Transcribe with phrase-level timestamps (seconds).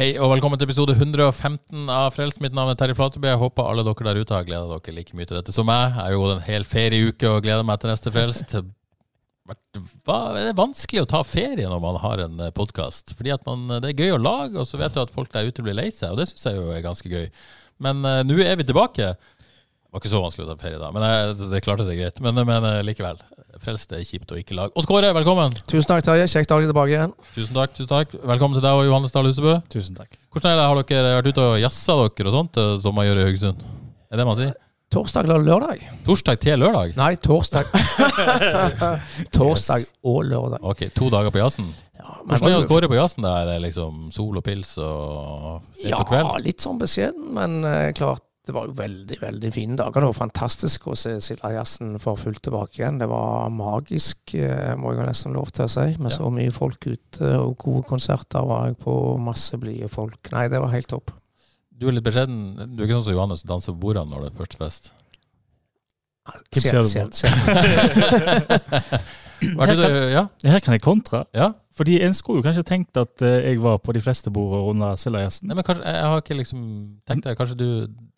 [0.00, 2.38] Hei og velkommen til episode 115 av Frelst.
[2.40, 3.26] Mitt navn er Terje Flateby.
[3.28, 5.90] Jeg håper alle dere der ute har gleda dere like mye til dette som meg.
[5.90, 8.54] Jeg har jo en hel ferieuke og gleder meg til neste Frelst.
[9.76, 13.12] Det er vanskelig å ta ferie når man har en podkast.
[13.18, 15.52] Fordi at man, det er gøy å lage, og så vet du at folk der
[15.52, 16.14] ute blir lei seg.
[16.14, 17.28] Og det syns jeg jo er ganske gøy.
[17.84, 19.10] Men uh, nå er vi tilbake.
[19.12, 22.24] Det var ikke så vanskelig å ta ferie da, men jeg, det klarte det greit.
[22.24, 23.20] Men, men eh, likevel.
[23.60, 24.72] Frelst er kjipt å ikke lage.
[24.80, 25.52] Odd Kåre, velkommen.
[25.68, 26.24] Tusen takk, Terje.
[26.32, 27.10] Kjekt å ha deg tilbake igjen.
[27.34, 27.74] Tusen takk.
[27.76, 28.14] tusen takk.
[28.16, 29.58] Velkommen til deg og Johannes Dahl Husebø.
[29.68, 30.16] Tusen takk.
[30.32, 30.64] Hvordan er det?
[30.70, 33.66] Har dere vært ute og jazza dere og sånt, eh, som man gjør i Haugesund?
[34.08, 34.54] Er det man sier?
[34.90, 35.84] Torsdag eller lørdag?
[36.08, 36.96] Torsdag til lørdag?
[36.96, 37.68] Nei, torsdag.
[39.36, 40.64] torsdag og lørdag.
[40.64, 41.68] Ok, to dager på jazzen.
[42.00, 43.28] Ja, Hvordan er Kåre på jazzen?
[43.28, 46.24] Er det liksom sol og pils og sent ja, på kveld?
[46.24, 50.00] Ja, litt sånn beskjeden, men uh, klart det var jo veldig veldig fine dager.
[50.00, 52.98] Det var fantastisk å se Silda-jazzen for fullt tilbake igjen.
[53.02, 55.84] Det var magisk, eh, må jeg nesten lov til å si.
[56.00, 56.16] Med Ja.
[56.16, 59.18] så mye folk ute og gode konserter var jeg på.
[59.20, 60.32] Masse blide folk.
[60.32, 61.10] Nei, det var helt topp.
[61.76, 62.56] Du er litt beskjeden.
[62.76, 64.90] Du er ikke sånn som Johannes danser på bordene når det er første fest.
[66.52, 66.96] Hvem ser du på?
[69.42, 70.24] Er det du, ja?
[70.44, 71.24] Her kan jeg kontre.
[71.36, 71.52] ja?
[71.80, 74.98] Fordi en skulle jo kanskje tenkt at eh, jeg var på de fleste bordene under
[75.00, 75.48] Sildajassen.
[75.48, 76.64] Nei, men kanskje, jeg har ikke liksom
[77.08, 77.68] tenkt deg, kanskje du,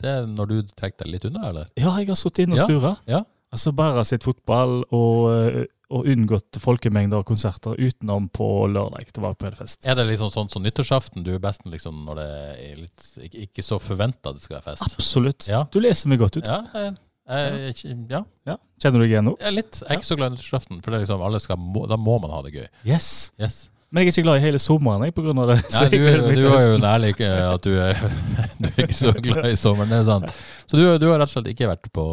[0.02, 1.68] det er når du trekker deg litt unna, eller?
[1.78, 2.94] Ja, jeg har sittet inne og Ja, stura.
[3.06, 3.20] ja.
[3.52, 9.10] Altså bare sett fotball og, eh, og unngått folkemengder og konserter utenom på lørdag.
[9.12, 9.84] Det var fest.
[9.86, 11.22] Er det liksom sånn som nyttårsaften?
[11.22, 12.28] Du er best liksom når det
[12.64, 13.08] er litt,
[13.44, 14.88] ikke så forventa det skal være fest?
[14.96, 15.50] Absolutt.
[15.52, 15.66] Ja.
[15.70, 16.48] Du leser meg godt ut.
[16.48, 16.96] Ja, jeg,
[17.40, 18.22] jeg, jeg, ja.
[18.48, 18.56] Ja.
[18.82, 19.36] Kjenner du deg igjen nå?
[19.40, 19.78] Er litt.
[19.80, 22.34] Jeg er ikke så glad i nyttårsaften, for det liksom skal, må, da må man
[22.34, 22.66] ha det gøy.
[22.88, 23.10] Yes.
[23.40, 23.64] Yes.
[23.92, 25.58] Men jeg er ikke glad i hele sommeren jeg, på grunn av det.
[25.68, 25.98] Ja, du,
[26.40, 27.98] du har jo nærlig ærlig eh, at du er,
[28.62, 29.92] du er ikke så glad i sommeren.
[29.92, 30.38] Det er sant.
[30.64, 32.06] Så du, du har rett og slett ikke vært på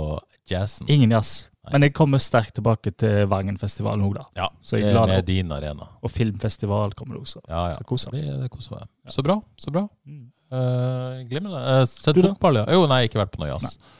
[0.52, 0.90] jazzen?
[0.91, 1.47] Ingen jazz.
[1.69, 4.25] Men jeg kommer sterkt tilbake til Vangenfestivalen nå, da.
[4.38, 5.85] Ja, Så jeg er glad med din arena.
[6.02, 7.44] Og filmfestival kommer det også.
[7.46, 7.78] Ja, ja.
[7.78, 8.18] Så koser
[8.50, 8.90] koser meg.
[9.13, 9.38] Så bra.
[9.59, 9.85] Så bra.
[10.09, 10.25] Mm.
[10.50, 11.62] Uh, Glimrende.
[11.62, 12.66] Uh, sett fotball, ja.
[12.74, 13.78] Jo, nei, ikke vært på noe jazz.
[13.78, 13.99] Nei.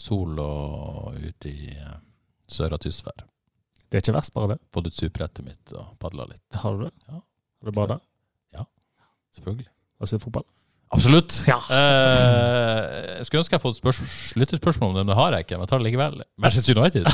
[0.00, 1.98] Sol og ute i uh,
[2.50, 3.26] sør og Tysvær.
[3.90, 4.62] Det er ikke verst, bare det.
[4.72, 6.44] Fått ut superrettet mitt og padla litt.
[6.62, 6.94] Har du det?
[7.10, 7.18] Ja.
[7.20, 8.00] Har du bada?
[9.36, 9.68] Selvfølgelig.
[9.98, 10.44] Har du sett fotball?
[10.90, 11.36] Absolutt.
[11.46, 11.60] Ja.
[11.70, 14.00] Eh, jeg skulle ønske jeg spørs
[14.40, 15.58] lytterspørsmål om det, men det har jeg ikke.
[15.58, 16.22] Men jeg tar det likevel.
[16.42, 17.04] Manchester United.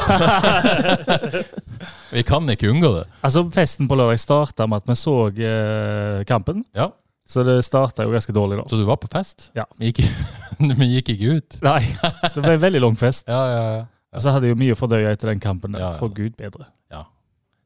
[2.16, 3.04] vi kan ikke unngå det.
[3.20, 6.64] Altså, festen på lørdag starta med at vi så eh, kampen.
[6.72, 6.88] Ja.
[7.26, 8.68] Så det starta jo ganske dårlig, da.
[8.70, 9.50] Så du var på fest?
[9.58, 9.64] Ja.
[9.80, 10.04] Men gikk,
[10.62, 11.58] men gikk ikke ut?
[11.66, 11.80] Nei,
[12.22, 13.26] det ble en veldig lang fest.
[13.30, 13.84] Ja, ja, ja.
[14.16, 15.74] Og så hadde jeg jo mye å fordøye etter den kampen.
[15.74, 15.82] der.
[15.82, 16.00] Ja, ja.
[16.00, 16.70] For gud bedre.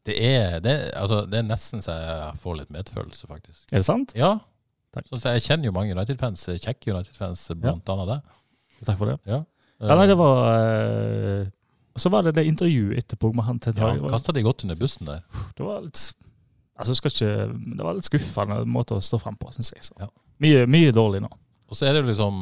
[0.08, 3.66] Det er, det, altså, det er nesten så jeg får litt medfølelse, faktisk.
[3.68, 4.14] Er det sant?
[4.16, 4.38] Ja.
[4.94, 5.06] Takk.
[5.10, 8.38] Sånn, så jeg kjenner jo mange United-fans, kjekke United-fans, blant annet deg.
[8.88, 9.18] Takk for det.
[9.28, 9.42] Ja.
[9.80, 11.46] Ja, nei, det var Øh,
[11.96, 14.02] Og så var det det intervjuet etterpå med han Ted ja, Hage.
[14.02, 15.22] Det Kasta de godt under bussen der?
[15.56, 16.00] Det var litt
[16.80, 17.34] Altså, ikke
[17.76, 19.84] Det var litt skuffende måte å stå frem på, syns jeg.
[19.90, 19.96] Så.
[20.00, 20.08] Ja.
[20.40, 21.30] Mye, mye dårlig nå.
[21.70, 22.38] Og så er det jo liksom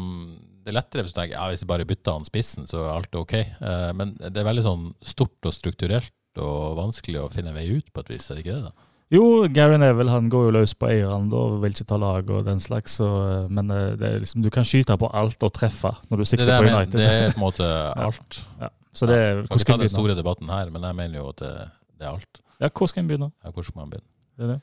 [0.65, 2.93] Det er lettere hvis du tenker ja, hvis jeg bare bytter han spissen, så er
[2.95, 3.35] alt ok.
[3.39, 7.89] Eh, men det er veldig sånn stort og strukturelt og vanskelig å finne vei ut
[7.91, 8.69] på et vis, er det ikke det?
[8.71, 8.89] da?
[9.11, 12.43] Jo, Gary Neville han går jo løs på eierne da, vil ikke ta lag og
[12.45, 12.99] den slags.
[13.01, 16.27] Så, eh, men eh, det liksom, du kan skyte på alt og treffe når du
[16.29, 16.99] sikter er på United.
[17.01, 18.43] det er på en måte alt.
[18.61, 18.69] ja.
[18.93, 19.43] Så det, Ja.
[19.47, 21.55] Skal ikke ta en den store debatten her, men jeg mener jo at det,
[21.97, 22.41] det er alt.
[22.61, 23.29] Ja, hvor skal en begynne?
[23.45, 24.09] Ja, hvor skal man begynne?
[24.39, 24.61] Det er det.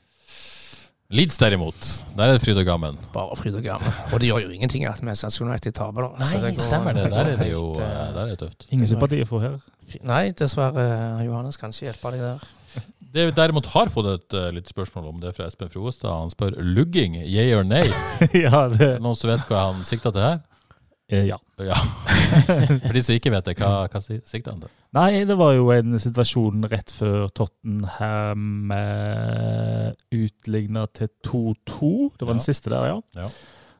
[1.14, 1.86] Leeds derimot,
[2.18, 2.96] der er det fryd og gammen.
[3.14, 3.92] Bare fryd og gammen.
[4.10, 6.24] Og det gjør jo ingenting at Manchester United taper, da.
[6.26, 7.04] Så går- stemmer det.
[7.12, 8.66] Der er det jo eh, eh, der er det tøft.
[8.74, 9.60] Ingen sympati for her.
[10.02, 10.86] Nei, dessverre.
[11.22, 12.48] Johannes kan ikke hjelpe deg der.
[13.16, 16.10] Det vi derimot har fått et uh, litt spørsmål om, det er fra Espen Froestad.
[16.10, 17.86] Han spør lugging, yeah or nay?
[18.34, 20.42] ja, det Noen som vet hva han sikta til her?
[21.08, 21.38] Eh, Ja.
[21.58, 21.74] Ja.
[22.86, 24.72] For de som ikke vet det, hva, hva sikter han til?
[24.96, 31.90] Nei, det var jo en situasjon rett før Tottenham eh, utligna til 2-2.
[32.18, 32.48] Det var den Ja.
[32.48, 33.00] siste der, ja.
[33.22, 33.28] Ja.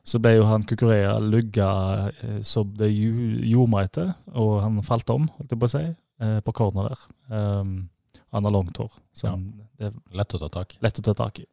[0.07, 5.09] Så ble jo han Kukurea lugga eh, som det gjorde meg etter, og han falt
[5.11, 5.83] om, holdt jeg på å si,
[6.23, 7.01] eh, på corner der.
[7.33, 7.89] Um,
[8.33, 10.79] han har langt hår, så han, det er Lett å ta tak i.
[10.83, 11.45] lett å ta tak i.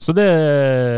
[0.00, 0.28] Så det,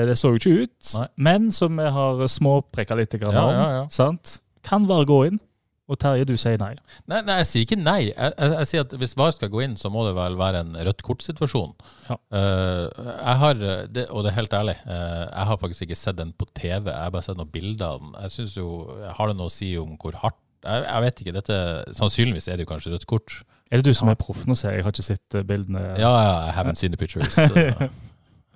[0.08, 0.90] det så jo ikke ut.
[0.98, 1.06] Nei.
[1.28, 4.38] Men som vi har småprekka litt grann Ja, om, ja, sant?
[4.62, 5.40] kan VAR gå inn.
[5.90, 6.76] Og Terje, du sier nei.
[7.10, 7.96] Nei, nei, jeg sier ikke nei.
[8.12, 10.62] Jeg, jeg, jeg sier at hvis VAR skal gå inn, så må det vel være
[10.62, 11.74] en rødt kort-situasjon.
[12.06, 12.16] Ja.
[12.32, 13.58] Uh, jeg har,
[13.90, 16.86] det, og det er helt ærlig, uh, jeg har faktisk ikke sett den på TV.
[16.86, 18.14] Jeg har bare sett noen bilder av den.
[18.22, 18.68] Jeg synes jo,
[19.18, 21.34] Har det noe å si om hvor hardt jeg, jeg vet ikke.
[21.40, 21.58] dette,
[21.98, 23.40] Sannsynligvis er det jo kanskje rødt kort.
[23.72, 24.82] Er det du som er proff nå, ser jeg?
[24.82, 25.82] Jeg har ikke sett eh, bildene.
[25.98, 27.34] Ja, ja, I haven't seen the pictures.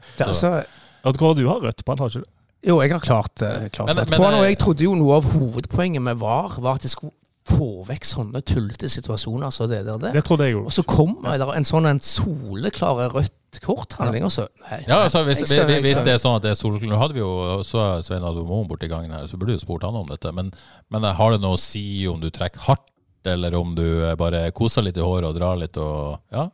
[0.06, 0.64] så- Det, er altså,
[1.06, 2.30] Oddgård, du har rødt på den, har ikke du?
[2.66, 5.16] jo, jeg har klart, det klart Men- men, den, og eh, jeg trodde jo noe
[5.16, 7.12] av hovedpoenget med VAR var at det skulle
[7.46, 9.98] få vekk sånne tullete situasjoner som det der.
[9.98, 10.20] Det der.
[10.26, 10.64] trodde jeg jo.
[10.64, 14.80] Og så kommer det en sånn en soleklar rødt kort-handling, og så Nei.
[14.88, 16.98] Ja, altså hvis, Jeg ser- jeg hvis det er sånn at det er solklart Nå
[16.98, 20.06] hadde vi jo så Svein Adomoen borti gangen her, så burde du spurt han om
[20.06, 20.32] dette.
[20.34, 20.52] Men,
[20.90, 22.82] men har det noe å si om du trekker hardt,
[23.24, 26.48] eller om du eh, bare koser litt i håret og drar litt og Ja.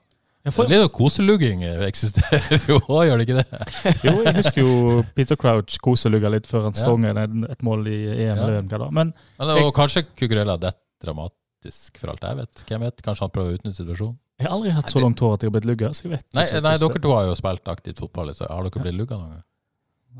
[0.44, 3.60] Jeg får- Litt av koselugging eksisterer jo òg, gjør det ikke det?
[4.08, 6.80] Jo, jeg husker jo Peter Crouch koselugga litt før han Ja.
[6.82, 7.20] stonget
[7.52, 8.18] et mål i EM.
[8.26, 8.34] Ja.
[8.42, 8.88] eller EM, da.
[8.90, 12.64] Men Men, og kanskje Cucurella detter dramatisk, for alt jeg vet.
[12.66, 13.02] Hvem vet?
[13.06, 14.18] Kanskje han prøver å utnytte situasjonen?
[14.42, 15.88] jeg har aldri hatt så langt hår at jeg har blitt lugga.
[15.94, 18.66] Så jeg vet Nei, ikke nei, dere to har jo spilt aktivt fotball, så har
[18.66, 19.42] dere blitt lugga noen gang?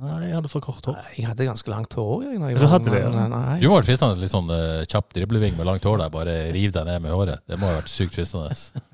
[0.03, 1.01] Nei, jeg hadde for kort hår.
[1.19, 2.23] Jeg hadde ganske langt hår.
[2.25, 3.11] Jeg, når jeg Du var- hadde det, ja.
[3.11, 3.59] men, Nei.
[3.61, 6.37] Du må ha vært fristende litt sånn uh, kjapp dribleving med langt hår der, bare
[6.55, 7.43] riv deg ned med håret.
[7.51, 8.55] Det må ha vært sykt fristende.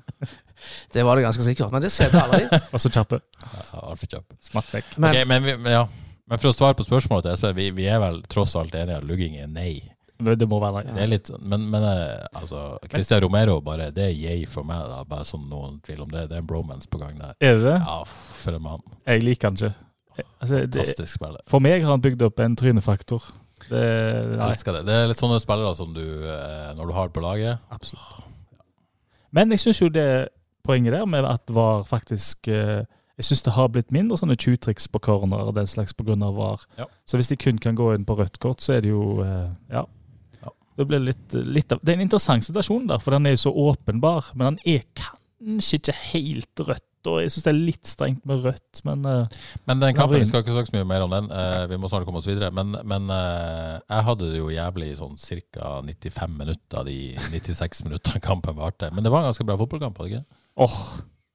[0.93, 1.71] Det var det ganske sikkert.
[1.73, 2.59] Men det skjedde aldri.
[2.73, 3.21] Og så kjappe.
[3.43, 4.37] Ja, Altfor kjappe.
[4.49, 4.97] Smatt vekk.
[4.97, 5.85] Men okay, men, vi, men, ja.
[6.29, 8.99] men for å svare på spørsmålet til Espen, vi, vi er vel tross alt enige
[9.01, 9.73] at lugging er nei.
[10.19, 11.03] Det må være Det nei.
[11.05, 14.81] er litt, men, men eh, altså, Christian Romero, bare, det er yay for meg.
[14.91, 16.25] da, Bare sånn noen tvil om det.
[16.27, 17.37] Det er en bromance på gang der.
[17.39, 17.77] Er det det?
[17.79, 18.01] Ja,
[18.41, 18.83] for en mann.
[19.07, 19.75] Jeg liker han ikke.
[20.43, 21.39] Altså, Fantastisk spiller.
[21.47, 23.29] for meg har han bygd opp en trynefaktor.
[23.69, 24.81] Det, Jeg elsker det.
[24.87, 28.25] Det er litt sånne spillere som du, eh, når du har på laget Absolutt.
[29.35, 30.05] Men jeg syns jo det
[30.65, 32.85] poenget der med at VAR faktisk eh,
[33.19, 36.15] Jeg syns det har blitt mindre sånne tjuvtriks på corner og den slags pga.
[36.15, 36.63] VAR.
[36.79, 36.85] Ja.
[37.05, 39.49] Så hvis de kun kan gå inn på rødt kort, så er det jo eh,
[39.73, 39.85] Ja.
[40.41, 40.53] Ja.
[40.79, 43.43] Det blir litt, litt av Det er en interessant situasjon der, for den er jo
[43.47, 44.31] så åpenbar.
[44.35, 46.85] Men den er kanskje ikke helt rødt.
[47.07, 50.27] Og jeg syns det er litt strengt med rødt, men eh, Men den kampen, vi
[50.27, 51.29] skal ikke snakke så mye mer om den.
[51.31, 52.51] Eh, vi må snart komme oss videre.
[52.55, 55.77] Men, men eh, jeg hadde det jo jævlig sånn ca.
[55.87, 56.97] 95 minutter av de
[57.31, 58.91] 96 minuttene kampen varte.
[58.91, 60.23] Men det var en ganske bra fotballkamp, var det
[60.65, 60.79] åh,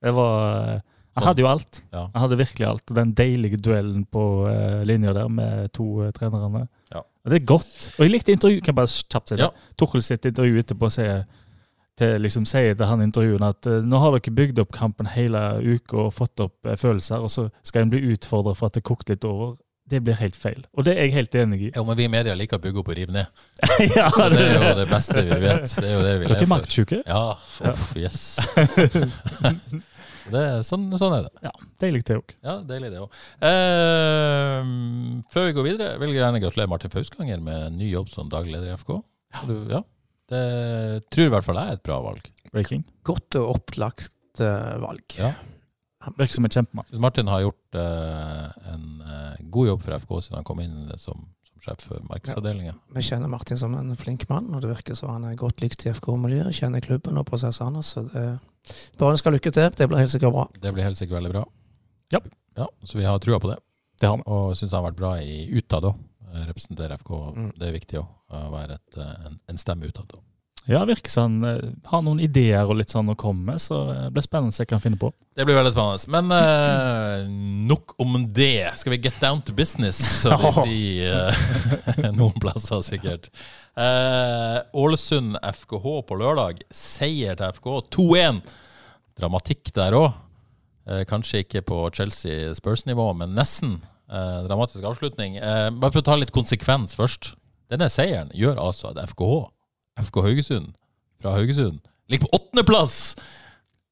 [0.05, 0.83] det var jeg
[1.15, 1.29] Han Sånn.
[1.29, 1.77] hadde jo alt.
[1.95, 2.01] Ja.
[2.11, 2.91] Han hadde virkelig alt.
[2.91, 6.65] Og den deilige duellen på uh, linja der med to uh, trenerne.
[6.91, 7.05] Ja.
[7.05, 7.77] Og Det er godt.
[7.95, 9.45] Og jeg likte intervju, kan jeg bare kjapt si det.
[9.47, 9.71] Ja.
[9.79, 11.23] Tuchel sitt intervju etterpå sier
[11.95, 15.45] til, liksom, sier til han intervjuen at uh, nå har dere bygd opp kampen hele
[15.63, 18.83] uka og fått opp uh, følelser, og så skal en bli utfordra for at det
[18.91, 19.55] kokte litt over.
[19.91, 20.63] Det blir helt feil.
[20.73, 21.71] Og det er jeg helt enig i.
[21.75, 23.43] Jo, men vi i media liker å bygge opp og rive ned.
[23.99, 25.67] ja, det, det er jo det beste vi vet.
[25.69, 27.01] Det er jo det vi Dere er maktsjuke.
[27.05, 27.25] Ja,
[27.69, 28.23] uff, yes.
[30.25, 31.43] Det er, sånn, sånn er det.
[31.45, 31.51] Ja,
[31.83, 32.33] deilig det òg.
[32.47, 33.17] Ja, deilig det òg.
[33.45, 34.71] Eh,
[35.35, 38.55] før vi går videre, vil jeg gjerne gratulere Martin Fausganger med ny jobb som daglig
[38.55, 38.95] leder i FK.
[39.45, 39.83] Du, ja,
[40.33, 40.45] det
[41.13, 42.31] tror i hvert fall jeg er et bra valg.
[42.55, 42.87] Breaking.
[43.05, 45.05] Godt og opplagt eh, valg.
[45.21, 45.35] Ja.
[46.19, 46.91] Virker som en kjempemann.
[47.03, 51.27] Martin har gjort uh, en uh, god jobb for FK siden han kom inn som,
[51.49, 52.75] som sjef for markedsavdelinga.
[52.97, 55.87] Vi kjenner Martin som en flink mann, og det virker som han er godt likt
[55.87, 56.55] i FK-miljøet.
[56.57, 58.27] Kjenner klubben og prosessene, så det
[58.99, 59.71] bare ønsker lykke til.
[59.77, 60.49] Det blir helt sikkert bra.
[60.61, 61.45] Det blir helt sikkert veldig bra.
[62.15, 62.21] Ja.
[62.57, 63.59] ja så vi har trua på det.
[64.01, 64.27] Det har vi.
[64.27, 66.05] Og syns han har vært bra i utad òg.
[66.49, 67.11] Representere FK.
[67.37, 67.51] Mm.
[67.59, 68.15] Det er viktig òg.
[68.35, 70.17] Å være et, eh, en, en stemme utad.
[70.71, 73.83] Ja, virker som han eh, har noen ideer og litt sånn å komme med, så
[73.91, 75.11] det blir spennende å se hva han finner på.
[75.37, 76.13] Det blir veldig spennende.
[76.15, 77.27] Men eh,
[77.69, 78.71] nok om det.
[78.81, 83.29] Skal vi get down to business, som de sier eh, noen plasser, sikkert.
[83.77, 86.65] Eh, Ålesund FKH på lørdag.
[86.73, 88.45] Seier til FK 2-1.
[89.21, 90.13] Dramatikk der òg.
[91.09, 93.79] kanskje ikke på Chelsea-Spurs-nivå, men nesten.
[94.11, 95.37] Eh, dramatisk avslutning.
[95.37, 97.35] Eh, bare for å ta litt konsekvens først.
[97.73, 99.47] Denne seieren gjør altså at FKH,
[100.01, 100.75] FK Haugesund
[101.23, 101.79] fra Haugesund,
[102.11, 103.15] ligger på åttendeplass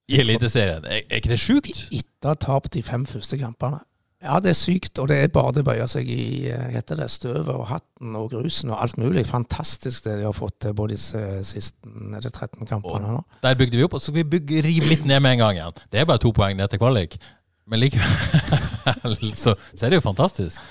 [0.09, 0.85] i Eliteserien.
[0.85, 1.87] Er, er ikke det sjukt?
[1.95, 3.81] Etter å ha tapt de fem første kampene.
[4.23, 7.09] Ja, det er sykt, og det er bare det bøyer seg i eh, heter det,
[7.11, 9.25] støvet og hatten og grusen og alt mulig.
[9.27, 13.25] Fantastisk det de har fått til både disse siste er det 13 kampene nå.
[13.43, 15.59] Der bygde vi opp, og så skal vi bygge, rive litt ned med en gang
[15.59, 15.83] igjen.
[15.91, 17.19] Det er bare to poeng ned til kvalik.
[17.67, 20.63] Men likevel så, så er det jo fantastisk.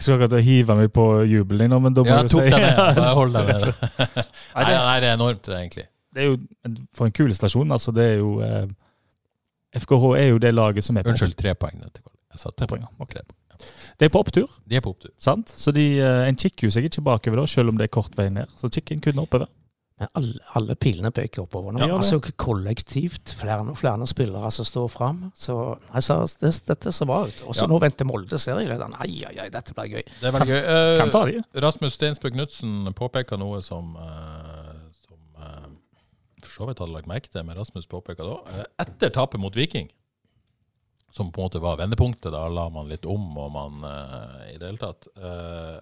[0.00, 2.52] Jeg skulle akkurat hive meg på jubelen din men da må Ja, du tok si
[2.54, 2.78] deg med.
[2.96, 3.74] Bare hold deg med det.
[4.56, 5.84] Nei, Nei, det, er enormt, egentlig.
[6.16, 6.38] det er jo
[6.96, 7.74] for en kul stasjon.
[7.76, 8.64] Altså, det er jo eh,
[9.84, 11.84] FKH er jo det laget som er på Unnskyld, tre poeng.
[11.84, 12.00] Jeg.
[12.56, 13.20] Tre poeng, okay.
[13.20, 13.36] Ok.
[14.00, 15.10] Det er på opptur, De er på opptur.
[15.20, 15.52] sant?
[15.52, 18.16] Så de, eh, en kikker jo seg ikke bakover da, selv om det er kort
[18.16, 18.48] vei ned.
[18.56, 19.50] Så kikker en kun oppover.
[20.00, 21.82] Men alle, alle pilene peker oppover nå.
[21.84, 23.34] Ja, altså kollektivt.
[23.36, 25.18] Flere og flere spillere som står fram.
[25.36, 25.56] Så
[25.92, 27.42] altså, det, dette ser bra ut.
[27.44, 27.68] Og så Ja.
[27.68, 28.94] nå venter Molde serielederen.
[28.96, 30.06] Ai, ai, ai, dette blir gøy.
[30.22, 30.62] Det er veldig gøy.
[30.70, 31.42] Kan, Kan ta de.
[31.66, 35.68] Rasmus Steinsbø Knutsen påpeker noe som, eh, som eh,
[36.40, 39.52] for så vidt hadde lagt merke til, men Rasmus påpeker da eh, etter tapet mot
[39.54, 39.90] Viking,
[41.12, 44.58] som på en måte var vendepunktet, da la man litt om og man eh, i
[44.58, 45.78] det hele tatt eh,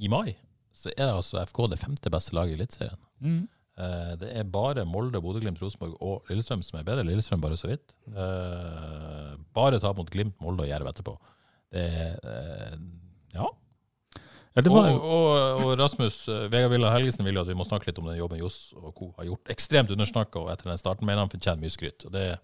[0.00, 0.36] I mai
[0.76, 3.00] så er altså FK det femte beste laget i Eliteserien.
[3.24, 3.44] Mm.
[3.76, 7.04] Uh, Det er bare Molde, Bodø-Glimt, Rosenborg og Lillestrøm som er bedre.
[7.04, 7.94] Lillestrøm bare så vidt.
[8.08, 11.16] Uh, Bare tap mot Glimt, Molde og Jerv etterpå.
[11.72, 12.76] Det eh,
[13.34, 13.48] Ja.
[14.56, 16.14] Ja, det var og, og, og Rasmus
[16.48, 18.94] Vegard Villa Helgesen vil jo at vi må snakke litt om den jobben Johs og
[18.96, 19.10] co.
[19.18, 19.50] har gjort.
[19.52, 22.06] Ekstremt undersnakka, og etter den starten mener han fortjener mye skryt.
[22.08, 22.38] Og det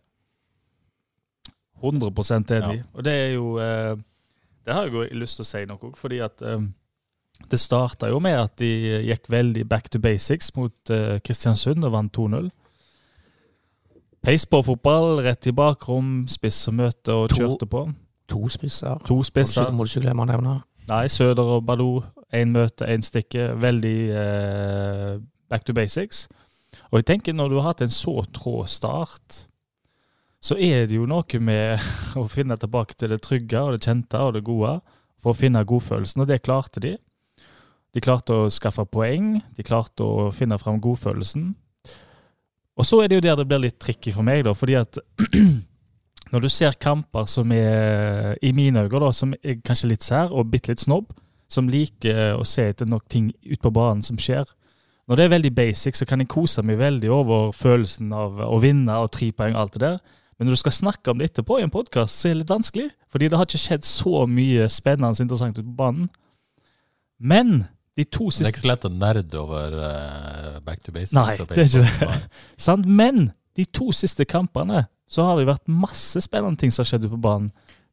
[1.81, 2.11] 100
[2.59, 2.83] enig.
[2.83, 2.85] Ja.
[2.93, 6.21] Og det er jo Det har jeg jo lyst til å si noe òg, fordi
[6.23, 6.61] at eh,
[7.51, 8.69] det starta jo med at de
[9.09, 12.51] gikk veldig back to basics mot eh, Kristiansund og vant 2-0.
[14.23, 17.87] Peis på fotball, rett i bakrom, spiss og møte og To- kjørte på.
[18.31, 19.01] To spisser.
[19.09, 19.73] To spisser.
[19.75, 20.53] Må du ikke glemme å nevne.
[20.89, 22.03] Nei, Søder og Baloo.
[22.33, 23.51] Én møte, én stikke.
[23.61, 25.17] Veldig eh,
[25.51, 26.29] back to basics.
[26.93, 29.43] Og jeg tenker når du har hatt en så trå start,
[30.43, 31.83] så er det jo noe med
[32.21, 34.79] å finne tilbake til det trygge og det kjente og det gode
[35.23, 36.95] for å finne godfølelsen, og det klarte de.
[37.93, 41.51] De klarte å skaffe poeng, de klarte å finne fram godfølelsen.
[42.81, 44.97] Og så er det jo der det blir litt tricky for meg, da, fordi at
[46.33, 50.33] når du ser kamper som er, i mine øyne, da, som er kanskje litt sær
[50.33, 51.13] og bitte litt snobb,
[51.53, 54.49] som liker å se etter nok ting ut på banen som skjer.
[55.11, 58.57] Når det er veldig basic, så kan jeg kose meg veldig over følelsen av å
[58.63, 59.99] vinne og tre poeng og alt det der.
[60.39, 62.55] Men når du skal snakke om det etterpå i en podkast, så er det litt
[62.55, 62.89] vanskelig.
[63.13, 66.09] Fordi det har ikke skjedd så mye spennende og interessant ute på banen.
[67.21, 67.67] Men
[67.99, 71.13] de to Det er ikke så lett å nerde over uh, back to basics.
[71.17, 72.19] Nei, det er ikke det.
[72.67, 72.89] Sant?
[72.89, 77.11] Men de to siste kampene så har det vært masse spennende ting som har skjedd
[77.13, 77.51] på banen.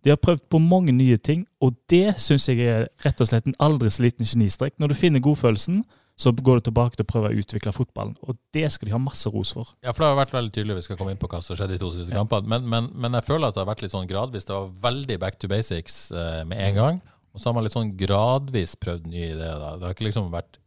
[0.08, 3.50] De har prøvd på mange nye ting, og det syns jeg er rett og slett
[3.50, 4.78] en aldri så liten genistrek.
[4.80, 5.82] Når du finner godfølelsen,
[6.20, 8.16] så går du tilbake til å prøve å utvikle fotballen.
[8.28, 9.72] Og det skal de ha masse ros for.
[9.84, 11.78] Ja, for det har vært veldig tydelig, vi skal komme inn på hva som skjedde
[11.78, 14.10] de to siste kampene, men, men, men jeg føler at det har vært litt sånn
[14.10, 14.48] gradvis.
[14.48, 17.00] Det var veldig back to basics eh, med en gang,
[17.34, 19.60] og så har man litt sånn gradvis prøvd nye ideer.
[19.62, 19.76] Da.
[19.78, 20.58] Det har ikke liksom vært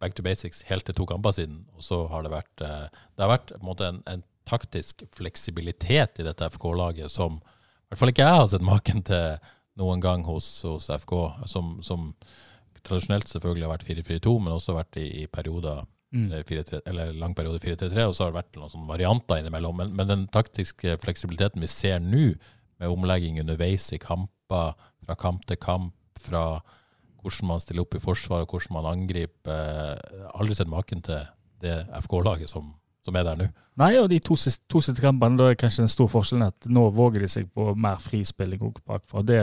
[0.00, 2.86] back to basics helt til to kamper siden, og så har det vært eh,
[3.16, 7.92] Det har vært på en måte en, en taktisk fleksibilitet i dette FK-laget som i
[7.92, 11.14] hvert fall ikke jeg har sett maken til noen gang hos, hos FK,
[11.50, 12.10] som, som
[12.86, 16.32] tradisjonelt selvfølgelig har vært 4-4-2, men også vært i, i perioder Mm.
[16.32, 19.76] eh, 4-3 eller lang periode 4-3-3, og så har det vært noen sånne varianter innimellom.
[19.78, 22.32] Men, men den taktiske fleksibiliteten vi ser nå,
[22.80, 24.72] med omlegging underveis i kamper,
[25.04, 26.44] fra kamp til kamp, fra
[27.20, 31.26] hvordan man stiller opp i forsvar og hvordan man angriper eh, Aldri sett maken til
[31.60, 32.70] det FK-laget som,
[33.04, 33.48] som er der nå.
[33.80, 34.36] Nei, og de to
[34.68, 37.74] to siste kampene, da er kanskje den store forskjellen at nå våger de seg på
[37.76, 39.24] mer frispilling òg bakfra.
[39.24, 39.42] Det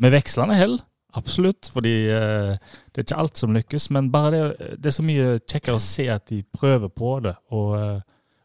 [0.00, 0.78] med vekslende hell,
[1.18, 3.90] absolutt, fordi eh, det er ikke alt som lykkes.
[3.94, 7.34] Men bare det, det er så mye kjekkere å se at de prøver på det.
[7.52, 8.00] Og eh,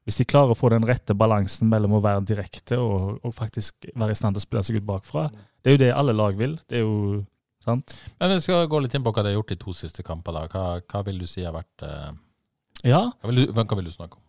[0.08, 3.90] hvis de klarer å få den rette balansen mellom å være direkte og, og faktisk
[3.96, 5.28] være i stand til å spille seg ut bakfra,
[5.64, 6.56] det er jo det alle lag vil.
[6.68, 7.24] Det er jo
[7.68, 7.98] sant.
[8.20, 10.48] Men vi skal gå litt inn på hva de har gjort de to siste kampene.
[10.52, 12.10] Hva, hva vil du si har vært uh,
[12.84, 14.24] Ja, hva, vil du, hva vil du snakke om?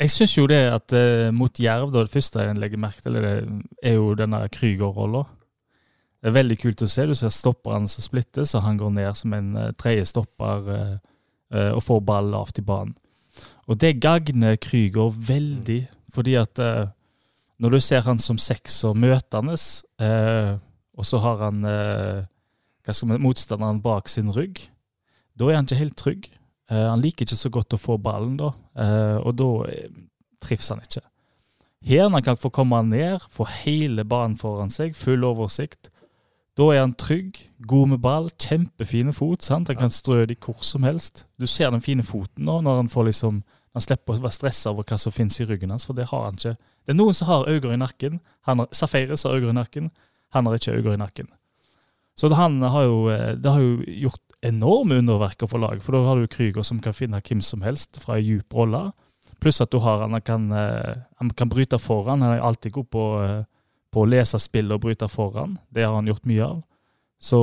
[0.00, 3.18] Jeg syns jo det at uh, mot Jerv, da, det første jeg legger merke til,
[3.20, 3.34] det
[3.84, 5.26] er jo denne Krüger-rolla.
[6.20, 7.04] Det er veldig kult å se.
[7.08, 10.96] Du ser stopperen som splittes, og han går ned som en uh, tredje stopper uh,
[11.52, 12.96] uh, og får ball lavt i banen.
[13.70, 16.58] Og det gagner Krüger veldig, fordi at
[17.62, 19.54] når du ser han som sekser møtende,
[20.98, 21.60] og så har han
[22.90, 24.64] hva skal man, motstanderen bak sin rygg,
[25.38, 26.26] da er han ikke helt trygg.
[26.70, 29.94] Eh, han liker ikke så godt å få ballen, da, eh, og da eh,
[30.42, 31.04] trives han ikke.
[31.86, 35.88] Her når han kan få komme ned, få hele banen foran seg, full oversikt.
[36.58, 39.46] Da er han trygg, god med ball, kjempefine fot.
[39.46, 39.70] sant?
[39.72, 41.24] Han kan strø det hvor som helst.
[41.40, 43.40] Du ser den fine foten nå, når han får liksom,
[43.72, 46.26] han slipper å være stressa over hva som finnes i ryggen hans, for det har
[46.26, 46.58] han ikke.
[46.84, 48.20] Det er noen som har øyne i nakken.
[48.44, 49.90] Han har, Safaris har øyne i nakken,
[50.34, 51.30] han har ikke øyne i nakken.
[52.18, 53.76] Så det, han har jo, eh, det har jo
[54.06, 57.62] gjort enorme underverker for laget, for da har du Krüger som kan finne hvem som
[57.64, 58.90] helst fra en djup rolle.
[59.40, 62.22] Pluss at du har han, han kan, eh, han kan bryte foran.
[62.24, 63.44] Han er alltid god på, eh,
[63.92, 65.58] på å lese spill og bryte foran.
[65.72, 66.62] Det har han gjort mye av.
[67.20, 67.36] Så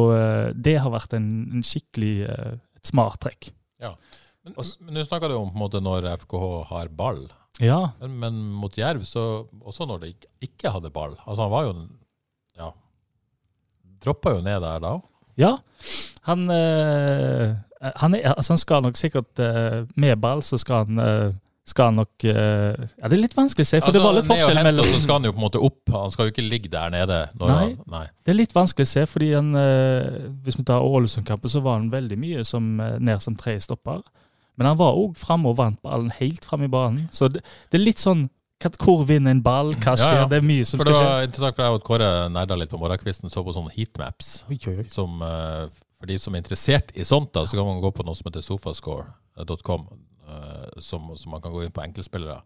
[0.58, 3.52] det har vært en, en skikkelig et smart trekk.
[3.78, 4.56] Men
[4.96, 7.28] men snakker du om på en måte når FKH har ball.
[7.60, 10.12] Ja, Men, men mot Jerv, så også når de
[10.46, 11.72] ikke hadde ball Altså Han var jo
[12.58, 12.68] Ja.
[14.04, 14.94] Droppa jo ned der da.
[15.38, 15.58] ja.
[16.28, 17.56] Han eh,
[17.96, 21.36] han, er, altså han skal nok sikkert eh, Med ball så skal han eh,
[21.68, 24.38] skal han nok Ja, det er litt vanskelig å si, for det var litt Altså,
[24.38, 25.82] og forskjell mellom Og så skal han jo på en måte opp.
[25.92, 27.18] Han skal jo ikke ligge der nede.
[27.42, 27.50] Nei.
[27.50, 28.04] Han, nei.
[28.24, 29.50] Det er litt vanskelig å se, fordi han,
[30.46, 34.00] hvis vi tar Ålesund-kampen, så var han veldig mye som, ned som tre stopper.
[34.56, 37.10] Men han var òg framme og vant ballen helt fram i banen.
[37.12, 39.76] Så det, det er litt sånn Hvor vinner en ball?
[39.78, 40.24] Hva skjer?
[40.24, 40.30] ja.
[40.30, 41.12] Det er mye som For det skal skje.
[41.14, 44.32] var interessant, for jeg og Kåre nerda litt på morgenkvisten, så på sånne heatmaps.
[44.50, 44.88] Oi, oi, oi.
[44.90, 45.68] Som, eh,
[46.02, 48.30] for de som er interessert i sånt, da, så kan man gå på noe som
[48.30, 49.86] heter sofascore.com,
[50.26, 52.40] eh, som, som man kan gå inn på enkeltspillere.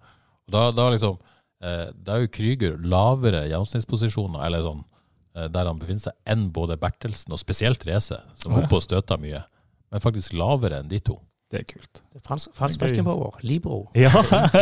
[0.51, 1.15] Da, da liksom
[1.63, 4.87] eh, Da er jo Krüger lavere gjennomsnittsposisjoner, eller sånn,
[5.31, 8.67] der han befinner seg, enn både Bertelsen og spesielt Reze, som er ja.
[8.67, 9.39] oppe og støter mye.
[9.87, 11.21] Men faktisk lavere enn de to.
[11.51, 11.99] Det er kult.
[12.13, 12.67] Det på.
[12.79, 13.77] Beckenbauer, Libro.
[13.95, 14.11] Ja.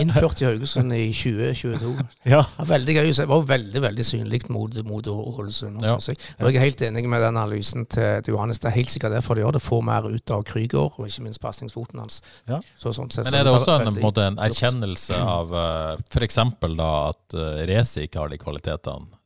[0.02, 1.92] Innført i Haugesund i 2022.
[2.26, 2.40] ja.
[2.42, 3.12] Ja, veldig gøy.
[3.14, 5.84] Det var veldig veldig synlig mot, mot Ålesund.
[5.86, 6.00] Ja.
[6.02, 6.18] jeg.
[6.40, 8.62] Og jeg er helt enig med den analysen til, til Johannes.
[8.64, 9.64] Det er helt sikkert derfor de gjør det.
[9.68, 12.24] Får mer ut av Krüger, og ikke minst pasningsfoten hans.
[12.50, 12.62] Ja.
[12.74, 15.94] Så, sånn sett, Men er det også en, på en måte, en erkjennelse av uh,
[16.10, 16.42] f.eks.
[16.74, 19.20] da at uh, Reze ikke har de kvalitetene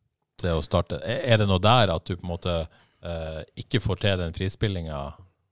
[0.43, 1.00] til å starte?
[1.08, 2.55] Er er det noe der at du på en måte
[3.03, 5.00] eh, ikke får til den frispillinga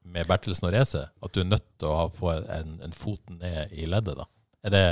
[0.06, 1.06] med Bertelsen og Reze?
[1.24, 4.28] At du er nødt til å få en, en fot ned i leddet, da?
[4.66, 4.84] Er det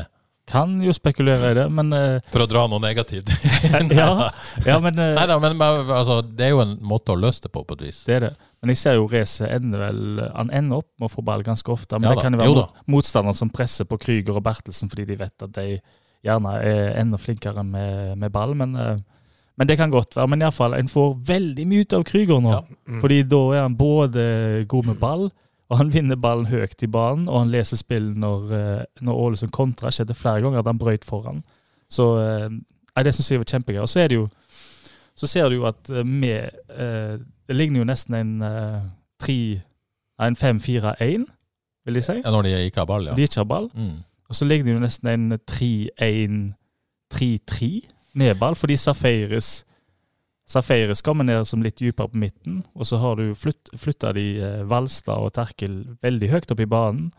[0.49, 3.29] Kan jo spekulere i det, men eh, for å dra noe negativt?
[3.93, 4.29] ja,
[4.65, 5.61] ja, men Neida, Nei men
[5.93, 7.99] altså, det er jo en måte å løse det på, på et vis.
[8.07, 8.31] Det er det.
[8.59, 11.69] Men jeg ser jo Race ender vel Han ender opp med å få ball ganske
[11.71, 11.99] ofte.
[12.01, 15.05] Men Ja det kan jo være mot- motstandere som presser på Krüger og Bertelsen fordi
[15.11, 15.77] de vet at de
[16.25, 18.57] gjerne er enda flinkere med, med ball.
[18.57, 18.97] Men, eh,
[19.59, 20.31] men det kan godt være.
[20.31, 22.55] Men iallfall, en får veldig mye ut av Krüger nå.
[22.55, 22.61] Ja.
[22.87, 23.01] Mm.
[23.03, 24.23] Fordi da er han både
[24.71, 25.27] god med ball,
[25.69, 29.51] og han vinner ballen høyt i banen, og han leser spill når, eh, når Ålesund
[29.53, 29.91] kontra.
[29.93, 31.43] Skjedde flere ganger at han brøyt foran.
[31.91, 33.83] Så eh, nei, det syns jeg var kjempegøy.
[33.83, 34.29] Og så er det jo
[35.19, 38.85] så ser du jo at vi eh, Det ligner jo nesten en eh,
[39.19, 39.39] tre
[40.19, 41.23] en 5-4-1,
[41.85, 42.11] vil jeg si.
[42.19, 43.13] Ja, når de ikke har ball, ja.
[43.15, 43.69] De ikke har ball.
[43.73, 43.97] Mm.
[44.29, 49.65] Og så ligger det jo nesten en 3-1-3-3 med ball, fordi Safaris
[50.49, 54.23] Safaris kommer ned som litt dypere på midten, og så har du flytt, flytta de
[54.41, 57.11] eh, Valstad og Terkel veldig høyt opp i banen.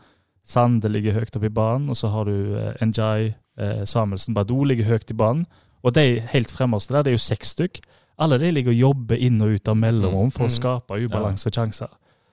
[0.43, 4.65] Sande ligger høyt opp i banen, og så har du eh, Njay, eh, Samuelsen, Badou
[4.67, 5.45] ligger høyt i banen.
[5.81, 7.79] Og de helt fremmeste der, det er jo seks stykk.
[8.21, 10.57] Alle de ligger og jobber inn og ut av mellomrom for å Mm.
[10.59, 11.87] skape ubalanse og sjanser.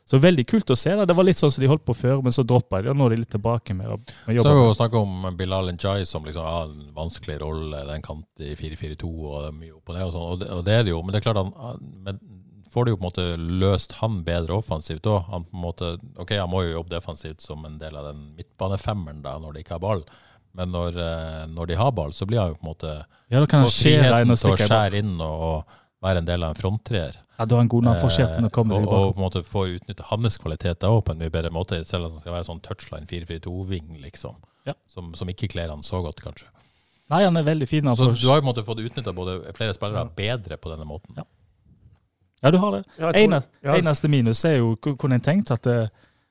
[0.08, 0.94] Så veldig kult å se.
[0.96, 1.04] da.
[1.04, 3.08] Det var litt sånn som de holdt på før, men så droppa de, og nå
[3.08, 4.40] er de litt tilbake med med jobben.
[4.40, 4.78] Så det jo med.
[4.78, 7.84] snakk om Bilal Njay som liksom har en vanskelig rolle.
[7.90, 10.28] den kant i 4-4-2 og det er mye opp og ned og sånn.
[10.32, 12.20] Og det, og det er det jo, men det er klart han men
[12.72, 13.26] får det jo på en måte
[13.60, 15.28] løst han bedre offensivt òg.
[15.32, 15.90] Han på en måte
[16.20, 19.64] Ok, han må jo jobbe defensivt som en del av den midtbanefemmeren da, når de
[19.64, 20.04] ikke har ball.
[20.56, 22.94] Men når, eh, når de har ball, så blir han jo på en måte
[23.28, 26.54] Ja, da kan han skjære inn og stikke inn og, og være en del av
[26.54, 27.16] en fronttreer.
[27.38, 29.20] Ja, du har en god når han til å komme kommer Eh, og, og på
[29.20, 32.22] en måte få utnytte hans kvaliteter også på en mye bedre måte, selv om han
[32.24, 34.38] skal være sånn touchline 4-4-2-ving, liksom.
[34.66, 34.74] Ja.
[34.90, 36.50] Som, som ikke kler han så godt, kanskje.
[37.08, 37.86] Nei, han er veldig fin.
[37.88, 40.72] Han Så du har jo på en måte fått utnytta både flere spillere bedre på
[40.74, 41.16] denne måten.
[41.16, 41.24] Ja.
[42.42, 42.82] ja, du har det.
[42.98, 45.88] Ja, tror- Ene, ja, Eneste minus er jo, kunne en tenkt at eh,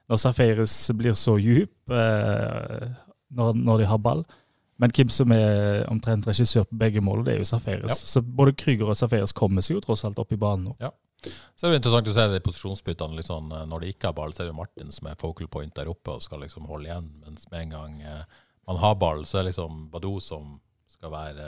[0.08, 2.91] når Safaris blir så djup eh,
[3.36, 4.21] når, når de har ball
[4.80, 7.90] Men hvem som er omtrent regissør på begge mål, det er jo Safaris.
[7.90, 7.96] Ja.
[8.13, 10.92] Så både Krüger og Safaris kommer seg jo tross alt opp i banen nå.
[11.58, 13.18] Så er det jo interessant å se de posisjonsbyttene.
[13.18, 15.74] Liksom, eh, når de ikke har ball, så er det Martin som er focal point
[15.76, 17.08] der oppe og skal liksom holde igjen.
[17.26, 18.24] Mens med en gang eh,
[18.70, 20.60] man har ball, så er det liksom Badou som
[20.94, 21.48] skal være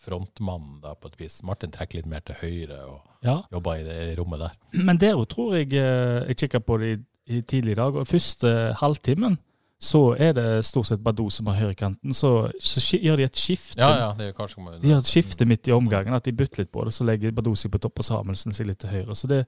[0.00, 1.40] frontmannen da, på et vis.
[1.46, 3.42] Martin trekker litt mer til høyre og Ja.
[3.52, 4.54] jobber i det rommet der.
[4.78, 7.00] Men der òg tror jeg eh, Jeg kikka på det i,
[7.36, 9.38] i tidlig i dag, og første halvtimen
[9.80, 12.12] så er det stort sett Badou som har høyrekanten.
[12.12, 13.80] Så, så gjør de et skifte.
[13.80, 16.72] Ja, ja, det er De gjør et skifte midt i omgangen, at de bytter litt
[16.72, 16.92] på det.
[16.92, 19.16] Så legger Badou seg på topp og Samuelsen seg litt til høyre.
[19.16, 19.46] Så det,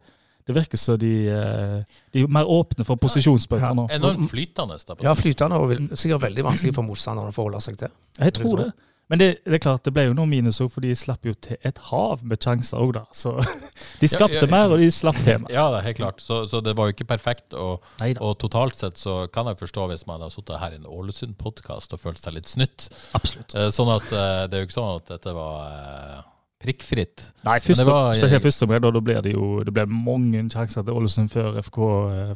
[0.48, 3.84] det virker som de, eh, de er mer åpne for posisjonsbytter nå.
[3.92, 4.80] Enormt flytende.
[5.04, 7.92] Ja, flytende og vil, sikkert veldig vanskelig for motstanderne å forholde seg til.
[8.16, 8.70] Jeg tror det.
[9.10, 11.34] Men det, det er klart, det ble jo noen minus òg, for de slapp jo
[11.44, 13.02] til et hav med sjanser òg, da.
[13.12, 13.34] Så
[14.00, 14.52] de skapte Ja, ja, ja.
[14.54, 15.52] mer, og de slapp til mer.
[15.52, 16.22] Ja, helt klart.
[16.24, 17.52] Så, så det var jo ikke perfekt.
[17.58, 17.84] Og,
[18.22, 21.92] og totalt sett så kan jeg forstå hvis man har sittet her i en Ålesund-podkast
[21.92, 22.88] og følt seg litt snytt.
[23.18, 23.52] Absolutt.
[23.58, 26.22] Eh, Sånn at eh, det er jo ikke sånn at dette var eh,
[26.62, 27.26] prikkfritt.
[27.44, 30.86] Nei, først, var- spesielt første omgang, da, da blir det jo det blir mange sjanser
[30.86, 31.78] til Ålesund før FK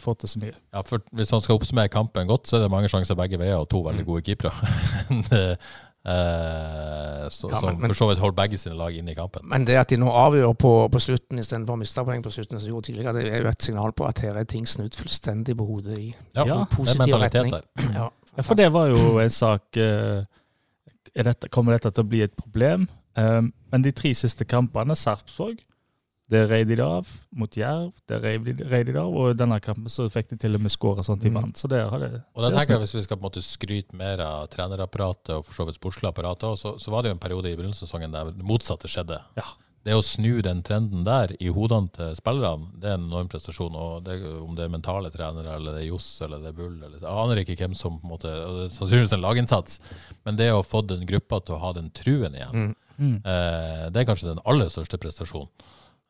[0.02, 0.54] får til så mye.
[0.74, 3.62] Ja, for Hvis man skal oppsummere kampen godt, så er det mange sjanser begge veier
[3.62, 4.50] og to veldig gode keepere.
[6.06, 9.14] Eh, så, Ja, som men- men- for så vidt holder begge sine lag inne i
[9.14, 9.42] kampen.
[9.48, 12.60] Men det at de nå avgjør på, på slutten istedenfor å miste poeng på slutten,
[12.60, 15.56] som gjorde tidligere, det er jo et signal på at her er ting snudd fullstendig
[15.56, 17.50] på hodet i Ja, Ja, positiv retning.
[17.52, 17.62] der.
[17.92, 20.22] Ja, Ja, for det var jo en sak eh,
[21.16, 22.88] er dette, Kommer dette til å bli et problem?
[23.16, 25.56] Um, men de tre siste kampene, Sarpsborg,
[26.28, 27.06] Det reide de det av.
[27.38, 29.14] Mot Jerv, det reide de, av.
[29.14, 31.34] Og denne kampen så fikk de til og med skåra sånn de Mm.
[31.40, 31.56] vant.
[31.56, 32.80] Så det har det Og da tenker jeg.
[32.80, 36.08] Hvis vi skal på en måte skryte mer av trenerapparatet og for så vidt sportslig
[36.10, 39.20] apparat, så, så var det jo en periode i begynnelsessesongen der det motsatte skjedde.
[39.36, 39.44] Ja.
[39.86, 43.76] Det å snu den trenden der i hodene til spillerne, det er en enorm prestasjon.
[43.78, 46.74] og det, Om det er mentale trenere, eller det er Johs eller det er Bull
[46.82, 49.78] eller, Jeg aner ikke hvem som på en måte og Det er sannsynligvis en laginnsats,
[50.26, 53.16] men det å få den gruppa til å ha den truen igjen, Mm.
[53.24, 55.48] eh, det er kanskje den aller største prestasjonen.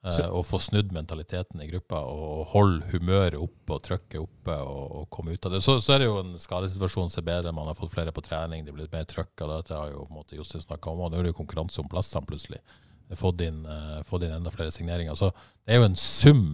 [0.06, 4.82] Eh, å få snudd mentaliteten i gruppa og holde humøret oppe og trykket oppe og,
[5.00, 5.62] og komme ut av det.
[5.64, 8.22] Så, så er det jo en skadesituasjon som er bedre, man har fått flere på
[8.22, 9.60] trening, det er blitt mer trøkk av det.
[9.70, 11.82] Det har jo på en måte Jostein snakka om, og nå er det jo konkurranse
[11.82, 12.62] om plassene plutselig.
[13.18, 15.18] Fått inn, uh, fått inn enda flere signeringer.
[15.18, 15.32] Så
[15.66, 16.46] det er jo en sum.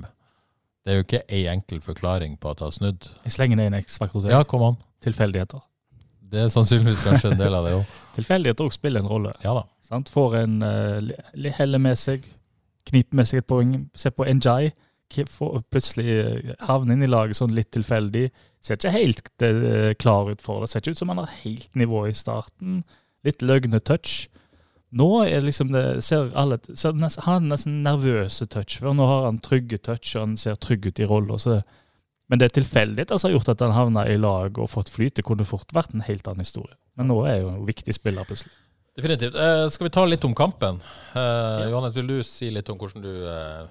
[0.84, 3.12] Det er jo ikke ei enkel forklaring på at det har snudd.
[3.26, 4.32] Jeg slenger ned en X-faktor til.
[4.32, 4.80] Ja, kom an.
[5.04, 5.60] Tilfeldigheter.
[6.32, 7.96] Det er sannsynligvis kanskje en del av det òg.
[8.16, 9.32] Tilfeldigheter òg spiller en rolle.
[9.44, 9.66] Ja da.
[9.84, 10.12] Sant?
[10.12, 12.24] Får en uh, heller med seg,
[12.88, 13.76] kniper med seg et poeng.
[13.98, 14.72] Se på Njay.
[15.12, 18.30] Plutselig eh, havner inn i laget sånn litt tilfeldig.
[18.64, 20.70] Ser ikke helt eh, klar ut for det.
[20.72, 22.82] Ser ikke ut som han har helt nivå i starten.
[23.26, 24.26] Litt løgne touch.
[24.92, 28.78] Nå er liksom det, ser alle, ser nesten, Han har nesten nervøse touch.
[28.80, 31.38] For nå har han trygge touch, og han ser trygg ut i rolla.
[32.28, 35.16] Men det er tilfeldigheter som har gjort at han havna i lag og fått flyt.
[35.16, 36.76] Det kunne fort vært en helt annen historie.
[36.96, 38.52] Men nå er jo en viktig spiller plutselig.
[38.98, 39.34] Definitivt.
[39.34, 40.82] Eh, skal vi ta litt om kampen?
[41.16, 43.62] Eh, Johannes, vil du si litt om hvordan du eh,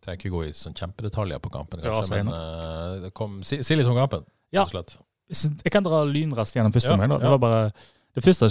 [0.00, 3.88] Trenger ikke gå i sånn kjempedetaljer på kampen, kanskje, men eh, kom, si, si litt
[3.90, 4.22] om kampen.
[4.56, 4.64] Ja.
[5.28, 7.18] Jeg kan dra lynraskt gjennom første Ja, ja.
[7.20, 7.32] Det ja.
[7.36, 7.58] var bare
[8.16, 8.48] det første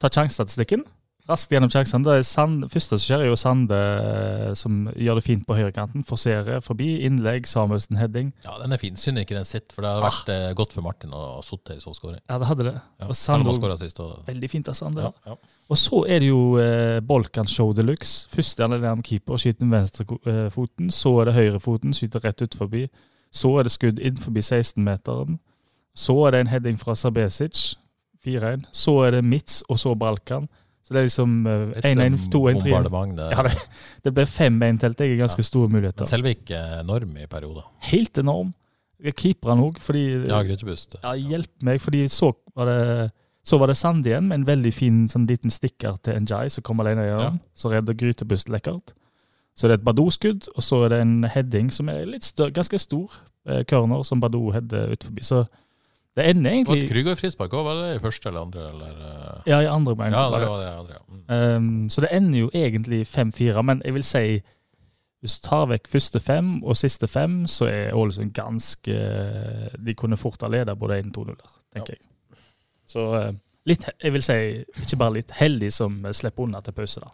[0.00, 0.84] Ta sjansestatistikken.
[1.30, 2.04] Raskt gjennom sjansene.
[2.06, 5.56] Det er Sand, første som skjer, er jo Sande eh, som gjør det fint på
[5.56, 6.04] høyrekanten.
[6.08, 6.88] Forserer forbi.
[7.06, 8.32] Innlegg, Samuelsen heading.
[8.46, 8.98] Ja, den er fin.
[8.98, 10.48] Synd ikke den sitter, for det hadde vært ah.
[10.58, 12.20] godt for Martin å sitte i så skåring.
[12.24, 12.76] Ja, det hadde det.
[13.00, 13.08] Ja.
[13.08, 14.02] Og Sande sist.
[14.02, 15.06] Og, Veldig fint av Sande.
[15.06, 15.38] ja, ja.
[15.70, 18.26] Og så er det jo eh, Bolkan-show de luxe.
[18.32, 20.90] Første anledning med keeper, skyter med venstrefoten.
[20.90, 22.88] Så er det høyrefoten, skyter rett ut forbi.
[23.30, 25.38] Så er det skudd inn forbi 16-meteren.
[25.94, 27.76] Så er det en heading fra Sabesic,
[28.26, 28.66] 4-1.
[28.74, 30.48] Så er det Mitz, og så Balkan.
[30.82, 33.14] Så det er liksom eh, 1-1, 2-1, 3-1.
[33.16, 33.52] Det, Ja, det,
[34.06, 34.96] det ble 5-1 telt.
[34.98, 35.06] det.
[35.10, 36.08] er Ganske store Men muligheter.
[36.08, 37.68] Selvik er enorm i perioder.
[37.92, 38.54] Helt enorm.
[39.00, 40.98] Keeperne òg, fordi Ja, Grytebust.
[41.02, 43.12] ja, hjelp meg, fordi så var det
[43.42, 46.62] så var det Sand igjen med en veldig fin sånn liten stikker til Njay som
[46.62, 47.38] kom alene gjennom.
[47.56, 48.92] Så redder Grytebust lekkert.
[49.56, 52.52] Så det er et Badou-skudd, og så er det en heading som er litt større,
[52.52, 53.08] ganske stor.
[53.48, 55.24] Eh, corner som Badou header ut forbi.
[55.24, 55.46] Så
[56.16, 58.68] det ender Og et egentlig Krüger-frispark òg, var det i første eller andre?
[58.68, 59.42] Eller, eh?
[59.46, 60.12] Ja, i andre omgang.
[60.12, 60.96] ja, det var det andre.
[61.28, 61.56] Ja.
[61.56, 64.24] Um, så det ender jo egentlig 5-4, men jeg vil si
[65.20, 68.94] hvis du tar vekk første fem og siste fem, så er Ålesund ganske
[69.76, 72.06] De kunne fort ha ledet både 1-2-0 der, tenker jeg.
[72.88, 73.34] Så eh,
[73.68, 74.38] litt, jeg vil si,
[74.80, 77.12] ikke bare litt, heldig som eh, slipper unna til pause, da.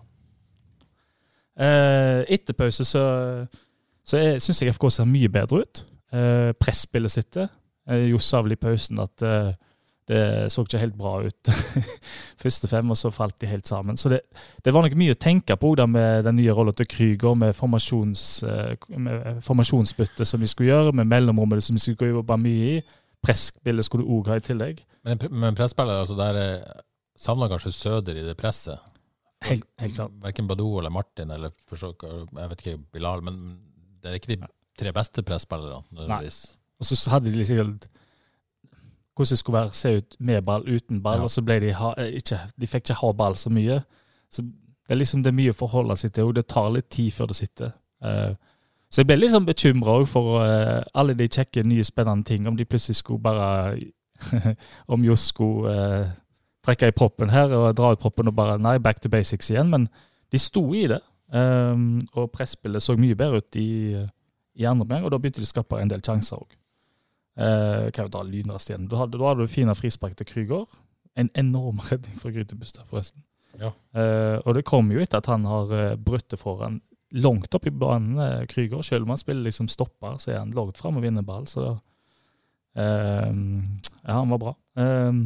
[1.66, 3.04] Eh, etter pause så,
[4.06, 5.82] så syns jeg FK ser mye bedre ut.
[6.14, 7.50] Uh, Presspillet sitter.
[7.87, 9.53] Johs vel i pausen at eh,
[10.07, 10.20] det
[10.55, 11.49] så ikke helt bra ut
[12.42, 13.96] første fem, og så falt de helt sammen.
[13.99, 14.20] Så det,
[14.62, 17.57] det var nok mye å tenke på da med den nye rollen til Krüger, med,
[17.59, 22.77] formasjons, eh, med formasjonsbytte som vi skulle gjøre, med mellomrommet som vi skulle jobbe mye
[22.77, 22.83] i.
[23.27, 24.85] Presspillet skulle du òg ha i tillegg.
[25.07, 26.38] Men, men presspillet, altså der
[27.18, 28.79] savna kanskje Søder i det presset.
[29.46, 30.14] Helt, helt klart.
[30.22, 33.42] Verken Badou eller Martin eller forsøk, jeg vet ikke, Bilal, men
[34.03, 34.38] det er ikke de
[34.79, 35.83] tre beste presspillerne.
[35.90, 36.57] nødvendigvis.
[36.80, 37.88] Og så hadde de sikkert
[39.16, 41.22] hvordan det skulle være, se ut med ball, uten ball, Ja.
[41.22, 43.80] og så ble de ha, eh, ikke, De fikk ikke ha ball så mye.
[44.30, 46.90] Så det er liksom det er mye å forholde seg til, og det tar litt
[46.90, 47.72] tid før det sitter.
[48.04, 48.34] Uh,
[48.90, 52.56] så jeg ble litt sånn bekymra for uh, alle de kjekke, nye, spennende ting, om
[52.56, 53.80] de plutselig skulle bare
[54.88, 56.12] Om Johs skulle uh,
[56.64, 59.70] trekke i proppen her og dra ut proppen og bare Nei, back to basics igjen.
[59.70, 59.88] Men
[60.32, 63.98] de sto i det, Um, og presspillet så mye bedre ut i,
[64.54, 66.54] i andre omgang, og da begynte de å skape en del sjanser òg.
[67.37, 68.88] Eh, kan jo lynraskt igjen.
[68.88, 70.66] Da hadde, da hadde du fine frispark til Krüger.
[71.16, 73.22] En enorm redning fra Grytebustad, forresten.
[73.61, 73.72] Ja.
[73.96, 76.81] Eh, og det kommer jo etter at han har uh, brutt foran
[77.16, 78.83] langt opp i banen, uh, Krüger.
[78.85, 81.49] Selv om han spiller liksom stopper, så er han langt fram og vinner ball.
[81.49, 81.75] Så da
[82.77, 83.33] eh,
[84.07, 84.55] Ja, han var bra.
[84.81, 85.20] Eh,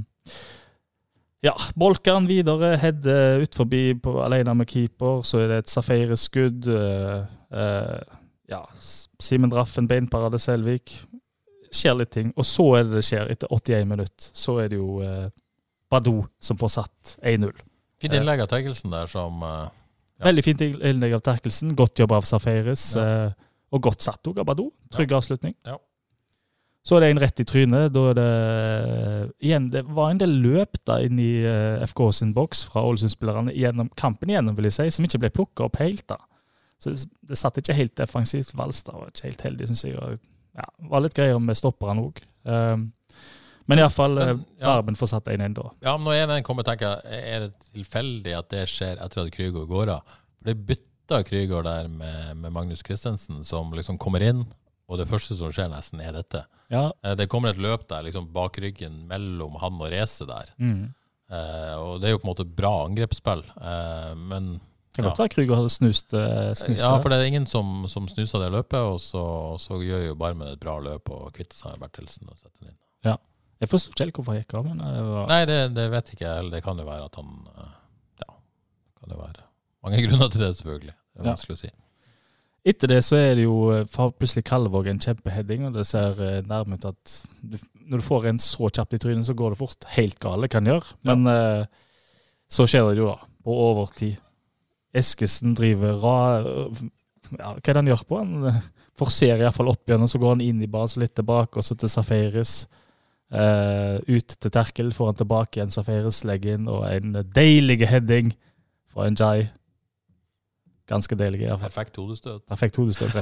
[1.46, 5.22] ja, Bolkan videre, Hedde ut forbi på, alene med keeper.
[5.26, 6.68] Så er det et Safaris-skudd.
[8.50, 8.60] ja,
[9.18, 10.98] Simen Draffen, beinparade Selvik
[11.74, 12.32] skjer litt ting.
[12.36, 14.30] Og så er det det skjer, etter 81 minutter.
[14.36, 15.28] Så er det jo eh,
[15.90, 17.52] Badou som får satt 1-0.
[18.00, 19.68] Fint innlegg av Terkelsen der som eh,
[20.20, 20.26] Ja.
[20.28, 21.72] Veldig fint innlegg av Terkelsen.
[21.78, 22.90] Godt jobb av Safaris.
[22.98, 23.06] Ja.
[23.30, 24.72] Eh, og godt satt òg av Badou.
[24.92, 25.54] Trygg avslutning.
[25.66, 25.76] Ja.
[26.82, 27.92] Så er det en rett i trynet.
[27.94, 28.30] Da er det
[29.44, 33.54] igjen, det var en del løp da inn i eh, FK sin boks fra Ålesund-spillerne
[33.54, 36.06] gjennom kampen igjennom, vil jeg si, som ikke ble plukka opp helt.
[36.08, 36.18] da.
[36.80, 38.54] Så det, det satt ikke helt defensivt.
[38.56, 40.20] Valstad var ikke helt heldig, syns jeg.
[40.56, 42.20] Ja, var litt greier med stopperne òg.
[42.42, 42.88] Um,
[43.70, 44.34] men iallfall ja.
[44.64, 45.68] Barben får satt 1-1 da.
[45.84, 49.68] Ja, men når 1-1 og tenker er det tilfeldig at det skjer etter at Krygård
[49.70, 50.16] går av?
[50.40, 54.42] For det bytta Krygård der med, med Magnus Christensen, som liksom kommer inn,
[54.90, 56.42] og det første som skjer nesten, er dette.
[56.72, 56.88] Ja.
[57.04, 60.50] Eh, Det kommer et løp der, liksom bak ryggen mellom han og racet der.
[60.58, 60.88] Mm.
[61.30, 64.56] Eh, og det er jo på en måte bra angrepsspill, eh, men
[64.94, 65.10] Kan Ja.
[65.10, 68.40] godt være Krüger hadde snust, eh, snust Ja, for det er ingen som, som snuser
[68.42, 69.22] det løpet, og så,
[69.62, 72.72] så gjør jo Barmen et bra løp og kvitter seg med Bertelsen og setter den
[72.72, 72.78] inn.
[73.06, 73.16] Ja.
[73.60, 76.10] Jeg forsto ikke helt hvorfor han gikk av, men det var Nei, det, det vet
[76.14, 76.38] ikke jeg.
[76.42, 77.68] Eller det kan jo være at han Ja,
[78.24, 78.34] Ja,
[79.00, 79.46] kan jo være
[79.84, 80.94] mange grunner til det, selvfølgelig.
[80.96, 81.30] Det er Ja.
[81.34, 81.70] vanskelig å si.
[82.70, 83.84] Etter det så er det jo eh,
[84.18, 87.54] plutselig Kalvåg en kjempeheading, og det ser eh, nærme ut at du,
[87.86, 89.86] når du får en så kjapt i trynet, så går det fort.
[89.94, 90.84] Helt galt, det kan gjøre.
[91.08, 91.64] Men ja.
[92.50, 93.30] så skjer det jo, da.
[93.46, 94.18] På overtid.
[94.96, 96.18] Eskesen driver ra...
[97.30, 98.18] Ja, hva er det han gjør på?
[98.18, 98.62] Han eh,
[98.98, 101.66] forserer iallfall opp igjen, og så går han inn i banen, så litt tilbake, og
[101.66, 102.54] så til Safaris.
[103.30, 105.70] Uh, ut til Terkel, får han tilbake igjen.
[105.70, 108.32] Safaris legger inn, og en deilig heading
[108.90, 109.46] fra Njay.
[110.90, 111.44] Ganske deilig.
[111.62, 112.42] Perfekt hodestøt.
[112.50, 113.14] Perfekt hodestøt.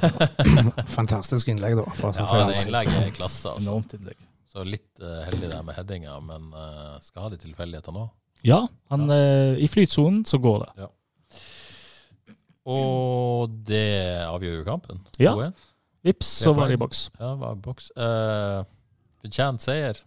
[0.99, 1.85] Fantastisk innlegg, da.
[1.99, 3.67] fra Ja, det innlegget er klasse, altså.
[3.67, 4.25] Enormt innlegg.
[4.49, 8.15] Så litt uh, heldig der med headinga, men uh, skal ha de tilfeldighetene òg.
[8.47, 10.87] Ja, han, eh, i flytsonen så går det.
[12.69, 15.01] Og det avgjør jo kampen.
[15.21, 15.33] Ja.
[15.33, 15.67] 2-1.
[16.09, 17.09] Vips, så var det i boks.
[17.19, 17.91] Ja, var i boks.
[17.97, 18.63] Uh,
[19.23, 19.99] Fortjent seier.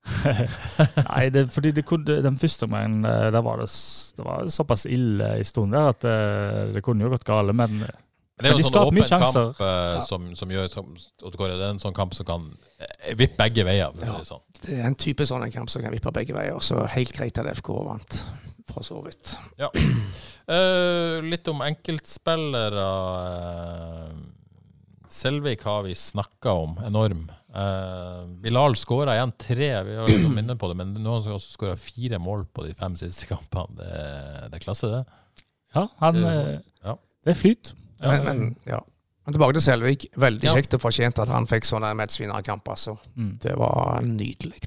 [1.10, 3.66] Nei, det, fordi det kunne, den første omgangen eh, der var det,
[4.16, 6.14] det var såpass ille i stunden der at det,
[6.76, 7.90] det kunne jo gått gale, men Men
[8.40, 10.00] det er jo de en sånn åpen kamp ja.
[10.06, 12.46] som, som gjør som, Det er en sånn kamp som kan
[12.80, 13.92] eh, vippe begge veier.
[14.00, 14.40] Ja, det sånn.
[14.62, 17.38] Det er en type sånn en kamp som kan vippe begge veier, så helt greit
[17.38, 18.22] at FK vant.
[18.70, 19.34] For så vidt.
[20.50, 22.86] Eh, litt om enkeltspillere.
[23.30, 24.12] eh,
[25.10, 27.24] Selvik har vi snakka om, enorm.
[27.50, 31.34] Uh, Bilal skåra igjen tre, vi har litt minne på det, men nå har han
[31.34, 33.74] også skåra fire mål på de fem siste kampene.
[33.80, 33.88] Det,
[34.52, 35.00] det er klasse, det.
[35.74, 36.52] ja, han, Det er
[36.86, 36.94] ja.
[37.26, 37.72] det er flyt.
[37.98, 38.78] Ja, Men, men ja.
[39.26, 40.06] Men tilbake til Selvik.
[40.16, 40.54] Veldig Ja.
[40.56, 42.70] kjekt og fortjent at han fikk sånne medspillerkamp.
[42.72, 42.94] Altså.
[43.18, 43.34] Mm.
[43.42, 44.62] Det var nydelig.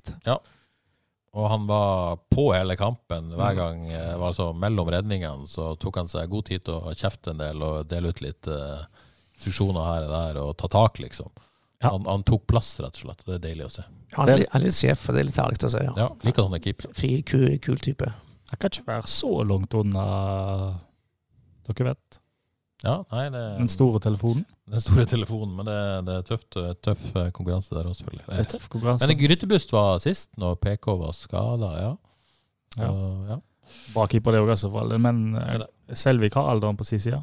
[1.33, 3.31] Og han var på hele kampen.
[3.33, 6.93] Hver gang eh, var altså mellom redningene så tok han seg god tid til å
[6.93, 8.83] kjefte en del og dele ut litt uh,
[9.39, 11.31] instruksjoner her og der og ta tak, liksom.
[11.81, 11.89] Ja.
[11.95, 13.25] Han, han tok plass, rett og slett.
[13.25, 13.83] Det er deilig å se.
[14.13, 15.81] Han er, litt- han er litt sjef, og det er litt herlig å se.
[15.87, 15.93] Ja.
[16.03, 16.93] Ja, Liker sånne keepere.
[17.01, 18.11] Fri, kul, kul type.
[18.53, 20.05] Jeg kan ikke være så langt unna
[21.65, 22.19] Dere vet.
[22.83, 24.45] Ja, nei, det Den store telefonen.
[24.69, 28.19] den store telefonen, men det, det er tøft, tøff eh, konkurranse der også, Det er
[28.19, 28.47] selvfølgelig.
[28.51, 29.07] tøff konkurranse.
[29.07, 31.93] Men Grytebust var sist, når PK var skada, ja.
[32.77, 32.87] Ja.
[32.89, 33.37] Så, ja.
[33.93, 34.91] Bra keeper, det òg, i så fall.
[34.99, 37.21] Men eh, Ja, Selvik har alderen på sin side.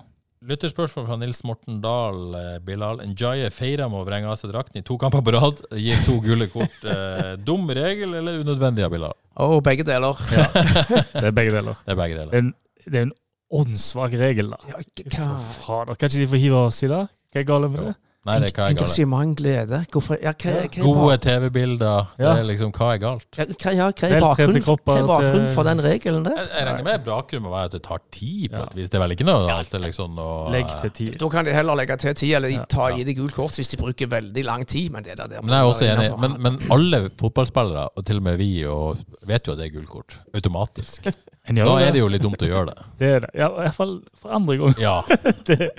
[0.48, 2.20] Lytterspørsmål fra Nils Morten Dahl.
[2.38, 5.60] eh, Bilal Njaye feira med å vrenge av seg drakten i to kamper på rad.
[5.76, 6.78] Gir to gule kort.
[6.94, 9.12] Eh, dum regel eller unødvendig av Bilal?
[9.36, 10.16] Oh, begge deler.
[10.30, 11.76] Det er begge deler.
[11.84, 12.54] Det er begge Det er en,
[12.86, 13.12] det er en
[13.50, 14.60] åndssvak regel, da.
[14.70, 17.02] Ja, For hva fader, Kan ikke de få hive oss i det?
[17.30, 17.98] Hva er galt med det?
[18.28, 18.82] Nei, det er hva er galt.
[18.82, 19.78] Engasjement, glede.
[19.94, 22.10] Hvorfor ja, hva, hva, er Gode TV-bilder.
[22.18, 23.38] Det er liksom hva er galt?
[23.38, 26.36] ja, hva, ja, hva er bakgrunnen hva er bakgrunnen for den regelen der?
[26.36, 28.92] Jeg, jeg regner med bakgrunnen må være at det tar tid, på et vis.
[28.92, 31.14] Det er vel ikke noe alt det liksom å Legg til tid.
[31.24, 33.00] Da kan de heller legge til tid, eller ta, ja.
[33.00, 34.92] gi det gult kort hvis de bruker veldig lang tid.
[34.92, 36.12] Men det der, der Men jeg er også enig.
[36.20, 39.00] Men, men alle fotballspillere, og til og med vi, og
[39.32, 40.20] vet jo at det er gult kort.
[40.36, 41.08] Automatisk.
[41.50, 42.86] En gjør Da er det jo litt dumt å gjøre det.
[43.00, 43.30] Det er det.
[43.34, 44.76] Ja, I hvert fall for andre gang.
[44.78, 44.94] Ja,
[45.48, 45.70] Det,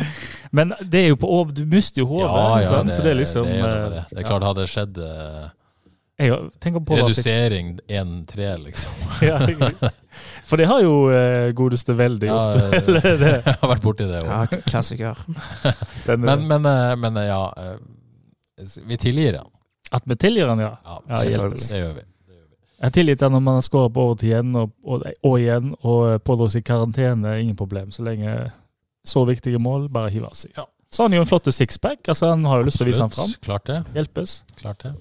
[0.52, 2.28] men det er jo på over, Du mister jo hodet.
[2.28, 4.06] ja, ja så det er liksom det er, eh, det.
[4.12, 5.50] det er klart, hadde det skjedd eh,
[6.22, 8.92] redusering 1-3, liksom
[9.26, 9.40] ja,
[10.46, 12.74] For det har jo eh, godeste veldig Ja, gjort.
[12.82, 14.56] Eller det, Jeg har vært borti det Ja, òg.
[14.68, 15.18] klassiker.
[16.06, 19.50] den, Men, men, eh, men eh, ja eh, Vi tilgir han.
[19.92, 20.76] At vi tilgir han, ja.
[20.86, 21.70] Ja, Ja, selvfølgelig.
[21.70, 22.06] Det gjør vi.
[22.82, 25.68] Jeg har tillit til når man har skåret på overtid igjen og, og, og igjen
[25.86, 27.36] og pådrar seg karantene.
[27.44, 27.92] Ingen problem.
[27.94, 28.34] Så lenge
[29.06, 30.54] så viktige mål, bare hive av seg.
[30.58, 30.66] Ja.
[30.92, 32.02] Så har han jo en flott sixpack.
[32.10, 33.30] Altså, han har jo lyst til å vise han fram.
[33.46, 33.78] Klart det.
[33.96, 34.34] Hjelpes.
[34.60, 34.92] Klart det.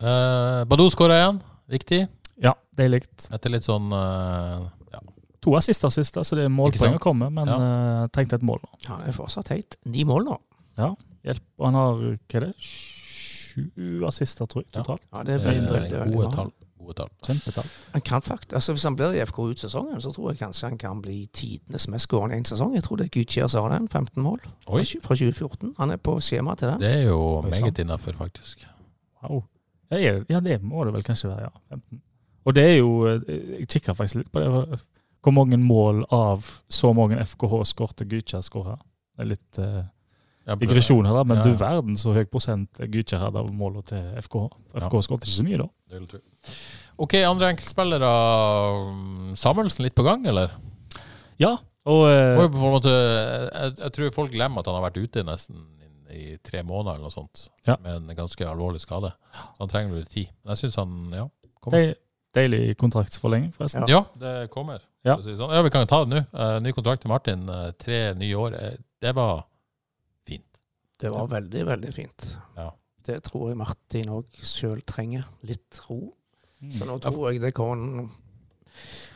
[0.00, 1.42] Uh, Badou skåra igjen.
[1.74, 2.00] Viktig.
[2.42, 3.02] Ja, deilig.
[3.34, 5.02] Etter litt sånn uh, ja.
[5.44, 7.58] To assister siste, så det er målpoeng å komme, men Ja.
[7.58, 8.72] uh, trengte et mål nå.
[8.88, 9.76] Ja, det er fortsatt høyt.
[9.90, 10.38] ni mål nå.
[10.80, 10.92] Ja.
[11.26, 11.44] Hjelp.
[11.60, 12.54] Og han har hva er det?
[13.54, 15.04] sju assister, tror jeg, totalt.
[15.12, 16.50] Ja, det er Eh, veldig, veldig, veldig gode tall.
[16.84, 17.08] Gode tall.
[17.26, 17.68] Kjempetall.
[17.92, 20.68] Han kan faktisk, altså Hvis han blir i FK ut sesongen, så tror jeg kanskje
[20.68, 22.74] han kan bli tidenes mestskårende i en sesong.
[22.76, 23.88] Jeg tror det er Gudkjær som har den.
[23.88, 25.74] 15 mål Oi, fra 2014.
[25.78, 26.80] Han er på skjema til det.
[26.80, 28.66] det er jo meget innafor, faktisk.
[29.22, 29.44] Wow.
[29.90, 31.48] Ja, det- ja, det må det vel kanskje være, ja.
[31.70, 32.00] 15.
[32.44, 33.20] Og det er jo eh,
[33.60, 34.80] Jeg kikker faktisk litt på det.
[35.22, 38.76] Hvor mange mål av så mange FKH skårte Gytkjær skåra?
[39.16, 39.84] Det er litt eh,
[40.46, 41.42] Ja, digresjon her, da, men Ja.
[41.42, 44.34] du verden så høy prosent Gytkjær hadde av målene til FK.
[44.76, 45.00] FK ja.
[45.00, 45.68] skåret ikke så mye, da.
[47.00, 48.10] Ok, andre enkeltspillere.
[49.38, 50.54] Samuelsen litt på gang, eller?
[51.42, 51.56] Ja,
[51.90, 55.26] og eh, en måte, jeg, jeg tror folk glemmer at han har vært ute i
[55.26, 55.64] nesten
[56.14, 57.76] i tre måneder eller noe sånt, Ja.
[57.82, 59.10] med en ganske alvorlig skade.
[59.34, 60.30] Så han trenger litt tid.
[60.42, 61.24] Men jeg syns han ja,
[61.60, 61.90] kommer.
[61.90, 61.96] de,
[62.38, 63.88] deilig kontraktsforlenging, forresten.
[63.90, 64.84] Ja, det kommer.
[65.04, 65.18] Ja.
[65.20, 65.52] si sånn.
[65.52, 66.22] ja, vi kan ta det nå.
[66.32, 67.44] Uh, ny kontrakt til Martin.
[67.50, 68.56] Uh, tre nye år.
[69.02, 69.44] Det var
[70.26, 70.62] fint.
[71.02, 72.28] Det var veldig, veldig fint.
[72.56, 72.70] Ja.
[73.04, 75.26] Det tror jeg Martin òg sjøl trenger.
[75.44, 76.14] Litt ro.
[76.64, 76.76] Mm.
[76.78, 78.08] Så nå tror jeg det kan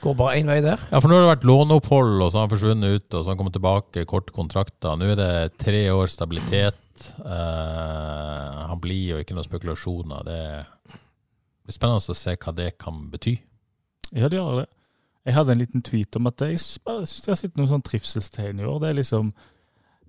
[0.03, 0.81] går bare én vei der.
[0.93, 3.25] Ja, for nå har det vært låneopphold, og så har han forsvunnet ut, og så
[3.25, 4.95] har han kommet tilbake, korte kontrakter.
[4.99, 6.79] Nå er det tre år stabilitet.
[7.19, 10.27] Uh, han blir jo ikke noen spekulasjoner.
[10.29, 10.41] Det
[11.67, 13.37] blir spennende å se hva det kan bety.
[14.15, 14.69] Ja, det gjør det.
[15.29, 18.63] Jeg hadde en liten tweet om at jeg syns jeg har sett noen sånn trivselstegn
[18.63, 18.79] i år.
[18.81, 19.33] Det er liksom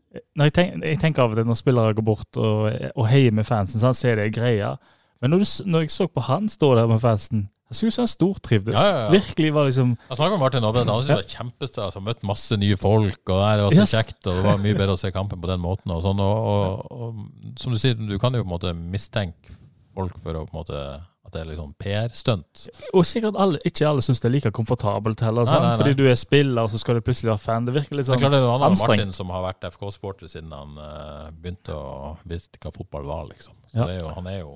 [0.09, 3.33] når jeg, tenk, jeg tenker av og til når spillere går bort og, og heier
[3.35, 4.71] med fansen, så han ser det greia.
[5.21, 8.07] Men når, du, når jeg så på han stå der med fansen, jeg synes han
[8.09, 8.73] stortrivdes.
[8.73, 9.09] Ja, ja, ja.
[9.13, 11.97] Virkelig var liksom Jeg snakka med Martin Abbe, han syntes det var kjempestas.
[11.99, 13.93] Han møtte masse nye folk, og det var så Yes.
[13.93, 14.17] kjekt.
[14.25, 15.93] Og det var mye bedre å se kampen på den måten.
[15.93, 19.53] Og, sånn, og, og, og som du sier, du kan jo på en måte mistenke
[19.93, 20.81] folk for å på en måte
[21.29, 22.63] at det er sånn PR-stunt.
[22.97, 25.45] Og sikkert alle, ikke alle syns det er like komfortabelt heller.
[25.45, 25.75] Nei, nei, nei.
[25.83, 27.67] Fordi du er spiller, og så skal du plutselig være fan.
[27.69, 28.33] Det virker litt sånn anstrengt.
[28.33, 29.03] Det er klart det er noe anstrengt.
[29.03, 33.53] Martin som har vært FK-sporter siden han uh, begynte å vite hva fotball var, liksom.
[33.69, 34.55] Så er jo, han er jo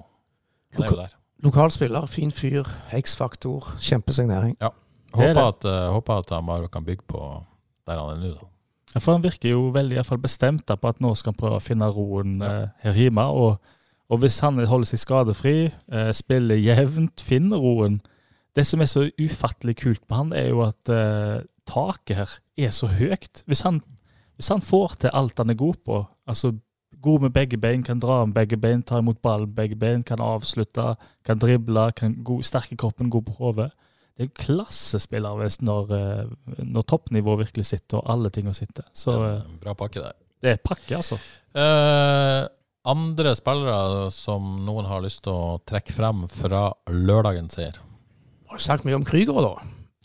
[0.76, 1.18] han er jo der.
[1.44, 4.56] Lokalspiller, fin fyr, X-faktor, kjempesignering.
[4.60, 4.80] Det er
[5.14, 7.20] Håper at, uh, håper at Amaro kan bygge på
[7.88, 8.50] der han er nå, da.
[8.94, 11.34] Ja, For han virker jo veldig i hvert fall bestemt da, på at nå skal
[11.34, 13.26] han prøve å finne roen eh, her hjemme.
[13.26, 13.56] Og,
[14.14, 18.02] og hvis han holder seg skadefri, eh, spiller jevnt, finner roen
[18.54, 22.36] Det som er så ufattelig kult med han, er jo at eh, taket her
[22.68, 23.42] er så høyt.
[23.50, 23.80] Hvis han,
[24.38, 26.52] hvis han får til alt han er god på, altså
[27.02, 30.04] god med begge bein, kan dra med begge bein, ta imot ball med begge bein,
[30.04, 33.72] kan avslutte, kan drible, kan god, sterk i kroppen, god på hodet
[34.14, 38.86] det er jo klassespillere hvis når, eh, når toppnivået virkelig sitter, og alle tingene sitter.
[38.94, 40.12] Så er En bra pakke der.
[40.42, 41.18] det er pakke, altså.
[41.56, 42.48] Eh,
[42.86, 47.80] andre spillere som noen har lyst til å trekke frem fra lørdagens seier.
[48.52, 49.56] Har sagt mye om Krüger, da.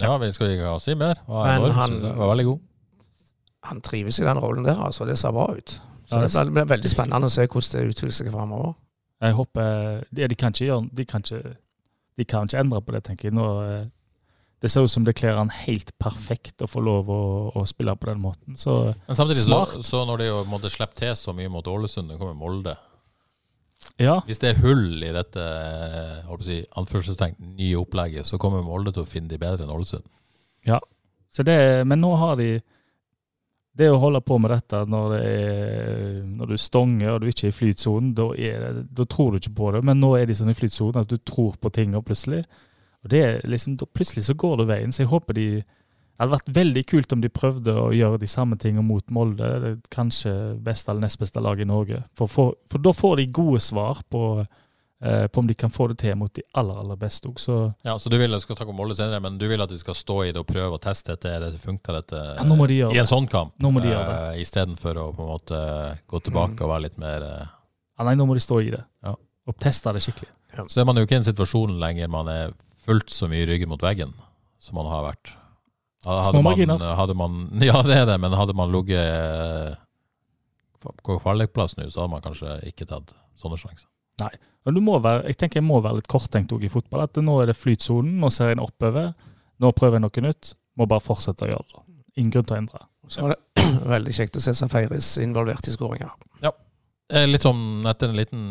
[0.01, 1.17] Ja, vi skal ikke si mer.
[1.29, 2.61] Men enorm, han- var veldig god.
[3.65, 5.05] Han trives i den rollen der, altså.
[5.05, 5.81] Det ser bra ut.
[6.09, 8.75] Så Ja, det blir, blir veldig spennende å se hvordan det utvikler seg framover.
[9.21, 11.55] Jeg håper de, de kan ikke gjøre de kan ikke,
[12.19, 13.37] de kan ikke endre på det, tenker jeg.
[13.37, 13.87] Nå, eh,
[14.63, 17.23] det ser ut som det kler han helt perfekt å få lov å,
[17.55, 18.57] å spille på den måten.
[18.59, 19.87] Så Men samtidig, så, Smart.
[19.87, 22.75] så når de jo måtte slippe til så mye mot Ålesund, det kommer Molde
[23.99, 25.45] ja, Hvis det er hull i dette
[26.27, 29.75] håper å si, anførselstegn, nye opplegget, så kommer Molde til å finne de bedre enn
[29.75, 30.07] Ålesund.
[31.31, 32.57] så det, men nå har de
[33.79, 37.47] Det å holde på med dette når, det er, når du stonger og du ikke
[37.47, 39.85] er i flytsonen, da, er da tror du ikke på det.
[39.87, 42.43] Men nå er de sånn i flytsonen at du tror på ting og plutselig.
[43.05, 44.95] Og det er liksom, da plutselig så går det veien.
[44.95, 45.49] Så jeg håper de
[46.19, 49.49] Det hadde vært veldig kult om de prøvde å gjøre de samme tingene mot Molde.
[49.63, 50.33] Det er kanskje
[50.67, 52.01] beste eller nest beste lag i Norge.
[52.19, 54.43] For, for, for da får de gode svar på,
[54.99, 57.37] på om de kan få det til mot de aller, aller beste òg.
[57.39, 57.57] Så
[57.87, 59.79] Ja, så du vil, jeg skal snakke om Molde senere, men du vil at de
[59.79, 61.37] skal stå i det og prøve å teste dette?
[61.45, 63.13] Det funker dette ja, nå må de gjøre i en det.
[63.13, 63.53] sånn kamp?
[63.63, 65.61] Nå må de gjøre Uh, Istedenfor å på en måte
[66.11, 67.45] gå tilbake og være litt mer eh,
[67.99, 68.83] Ja, nei, nå må de stå i det.
[69.07, 69.13] Ja.
[69.47, 70.33] Og teste det skikkelig.
[70.67, 72.51] Så er man jo ikke i en situasjon lenger man er
[72.83, 74.11] fullt så mye ryggen mot veggen
[74.59, 75.31] som man har vært.
[76.07, 76.83] Hadde Små man, marginer.
[76.99, 77.39] hadde man,
[77.71, 79.79] ja, det er det, men hadde man ligget eh,
[80.83, 83.87] på kvalikplass nå, så hadde man kanskje ikke tatt sånne sjanser.
[84.67, 87.05] Men du må være, jeg tenker jeg må være litt korttenkt også i fotball.
[87.07, 89.13] At nå er det flytsonen, nå ser jeg en oppover.
[89.63, 90.53] Nå prøver jeg noe nytt.
[90.79, 91.83] Må bare fortsette å gjøre det.
[92.21, 92.83] Ingen grunn til å endre.
[93.09, 96.11] Så var det veldig kjekt å se Safaris involvert i skåringer.
[96.45, 96.53] Ja.
[97.09, 98.43] Litt sånn etter en liten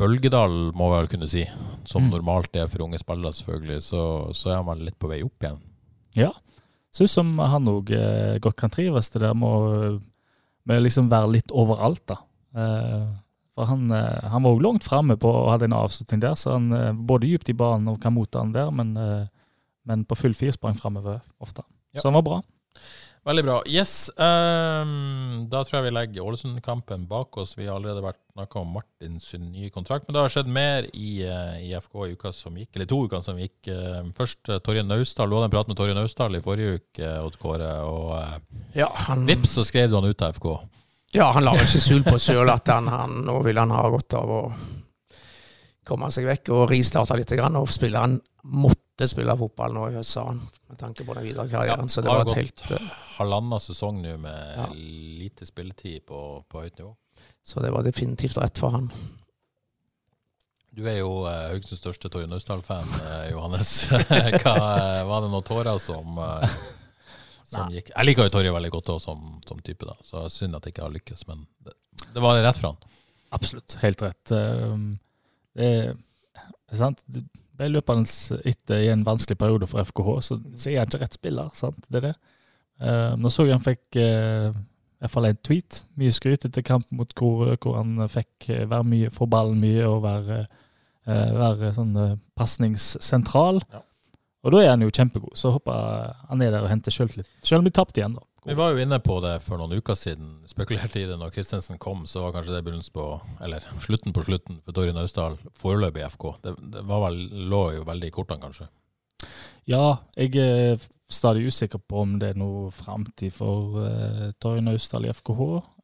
[0.00, 1.42] bølgedal, må vi vel kunne si,
[1.84, 2.14] som Mm.
[2.14, 4.02] normalt er for unge spillere, selvfølgelig, så,
[4.32, 5.58] så er man litt på vei opp igjen.
[6.16, 6.30] Ja.
[6.94, 10.00] Ser ut som han òg eh, godt kan trives det der med
[10.72, 12.16] å liksom være litt overalt, da.
[12.56, 13.04] Eh,
[13.58, 16.54] for han, eh, han var òg langt framme på og hadde en avslutning der, så
[16.54, 19.26] han eh, både dypt i banen og kan motta han der, men, eh,
[19.90, 21.66] men på full fire sprang framover ofte.
[21.90, 22.04] Ja.
[22.04, 22.38] Så han var bra.
[23.28, 23.56] Veldig bra.
[23.68, 24.08] Yes.
[24.16, 27.56] um, da tror jeg vi legger Ålesund-kampen bak oss.
[27.58, 31.10] Vi har allerede vært snakka om Martins nye kontrakt, men det har skjedd mer i,
[31.66, 33.58] i FK i uka som gikk, eller to uker som gikk.
[33.74, 35.28] Eh, først Torje Naustdal.
[35.28, 38.88] Du hadde en prat med Torje Naustdal i forrige uke, Odd Kåre, og uh, Ja,
[39.10, 40.54] han, vips så skrev du han ut av FK.
[41.14, 44.16] Ja, han la ikke skjul på sjøl at han, han, nå vil han ha godt
[44.18, 44.42] av å
[45.88, 48.18] komme seg vekk og ristarte litt, og spilleren
[48.52, 51.88] måtte spille fotball nå i høst, sa han, med tanke på den videre karrieren.
[51.88, 54.66] Ja, så det var et helt eh, Halvannen sesong nå med Ja.
[54.74, 56.92] lite spilletid på, på høyt nivå.
[57.44, 58.90] Så det var definitivt rett for han.
[60.76, 63.72] Du er jo eh, Haugesunds største Torje Naustdal-fan, eh, Johannes.
[64.44, 66.58] Hva, eh, var det noen tårer som, eh,
[67.72, 69.96] Jeg liker jo Torje veldig godt også, som, som type, da.
[70.04, 71.26] så synd at det ikke har lykkes.
[71.30, 71.74] Men det,
[72.14, 72.96] det var rett for han.
[73.36, 73.78] Absolutt.
[73.82, 74.32] Helt rett.
[74.32, 74.88] Um,
[75.58, 75.94] Det er,
[76.78, 77.00] sant.
[77.58, 78.06] Ble løpende
[78.46, 81.48] etter i en vanskelig periode for FKH, så, så er han ikke rett spiller.
[81.56, 81.80] sant?
[81.88, 82.16] Det er det.
[82.78, 84.52] Uh, nå så jeg han fikk uh,
[84.98, 85.82] i hvert fall en tweet.
[85.98, 89.84] Mye skryt etter kampen mot Grorud, hvor han fikk eh, være mye, få ballen mye
[89.86, 90.38] og være,
[91.06, 91.92] eh, være sånn
[92.38, 93.60] pasningssentral.
[93.70, 93.82] Ja.
[94.46, 95.34] Og da er han jo kjempegod.
[95.36, 97.30] Så håper jeg han er der og henter sjøltillit.
[97.42, 98.22] Selv om de tapte igjen, da.
[98.48, 100.28] Vi var jo inne på det for noen uker siden.
[100.48, 103.06] Spekulerte i det når Kristensen kom, så var kanskje det begynnelsen på
[103.44, 106.28] Eller slutten på slutten for Torje Naustdal foreløpig i FK.
[106.46, 107.18] Det, det var vel,
[107.50, 108.68] lå jo veldig i kortene, kanskje.
[109.68, 110.78] Ja, jeg er
[111.12, 115.42] stadig usikker på om det er noe framtid for uh, Torje Naustdal i FKH.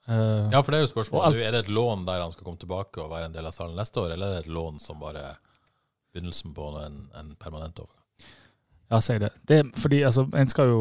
[0.08, 1.26] Uh, Ja, for det er jo spørsmålet.
[1.26, 3.52] alt- Er det et lån der han skal komme tilbake og være en del av
[3.56, 5.34] salen neste år, eller er det et lån som bare
[6.14, 8.03] begynnelsen på en, en permanent overgang?
[8.94, 9.32] Ja, si det.
[9.48, 9.58] det.
[9.64, 10.80] er- Fordi altså, en skal jo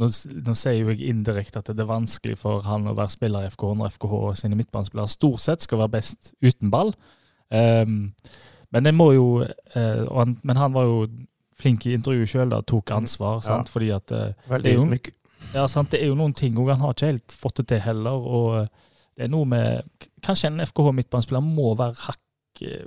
[0.00, 0.08] nå,
[0.46, 3.50] nå sier jo jeg indirekte at det er vanskelig for han å være spiller i
[3.52, 6.94] FKH når FKH og sine midtbanespillere stort sett skal være best uten ball.
[7.50, 8.14] Um,
[8.70, 11.00] men det må jo uh, han, Men han var jo
[11.58, 13.42] flink i intervjuet sjøl, tok ansvar.
[13.44, 13.68] sant?
[13.68, 15.10] Fordi at uh, Veldig ydmyk.
[15.52, 15.90] Ja, sant?
[15.92, 18.16] Det er jo noen ting, òg han har ikke helt fått det til heller.
[18.16, 18.68] og
[19.16, 19.82] det er noe med,
[20.24, 22.86] Kanskje en FKH midtbanespiller må være hakk eh,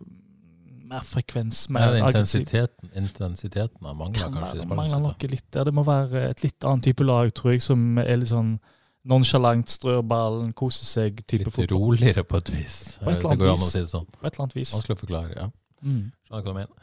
[0.93, 4.61] mer frekvens, Er mer ja, intensiteten, intensiteten har mangler, Kan kanskje?
[4.63, 7.51] være, mangler nok noe litt Ja, Det må være et litt annet type lag, tror
[7.55, 8.55] jeg, som er litt sånn
[9.03, 11.73] nonsjalant, strør ballen, koser seg, type Litt fotball.
[11.75, 13.71] roligere på et vis, På et hvis eller det går an annet å vis.
[13.73, 14.07] si det sånn.
[14.15, 14.71] På et eller annet vis.
[14.77, 15.49] Vanskelig å forklare, ja.
[15.83, 16.03] Mm.
[16.29, 16.79] Skjønner hva du mener.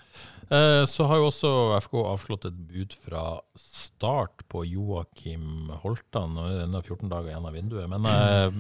[0.51, 1.51] Eh, Så har jo også
[1.81, 3.23] FK avslått et bud fra
[3.57, 6.35] start på Joakim Holtan.
[6.37, 7.89] Nå er det ennå 14 dager igjen av vinduet.
[7.89, 8.51] Men eh,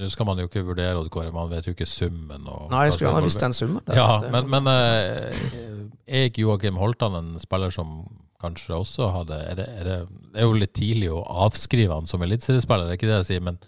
[0.00, 2.46] nå skal man jo ikke vurdere Oddkåre, man vet jo ikke summen.
[2.72, 3.82] Nei, jeg skulle gjerne visst den summen.
[3.86, 4.00] der.
[4.00, 8.00] Ja, men, men eh, er ikke Joakim Holtan en spiller som
[8.40, 9.96] kanskje også hadde er det, er det,
[10.32, 13.28] det er jo litt tidlig å avskrive han som eliteseriespiller, det er ikke det jeg
[13.34, 13.42] sier.
[13.44, 13.58] Men,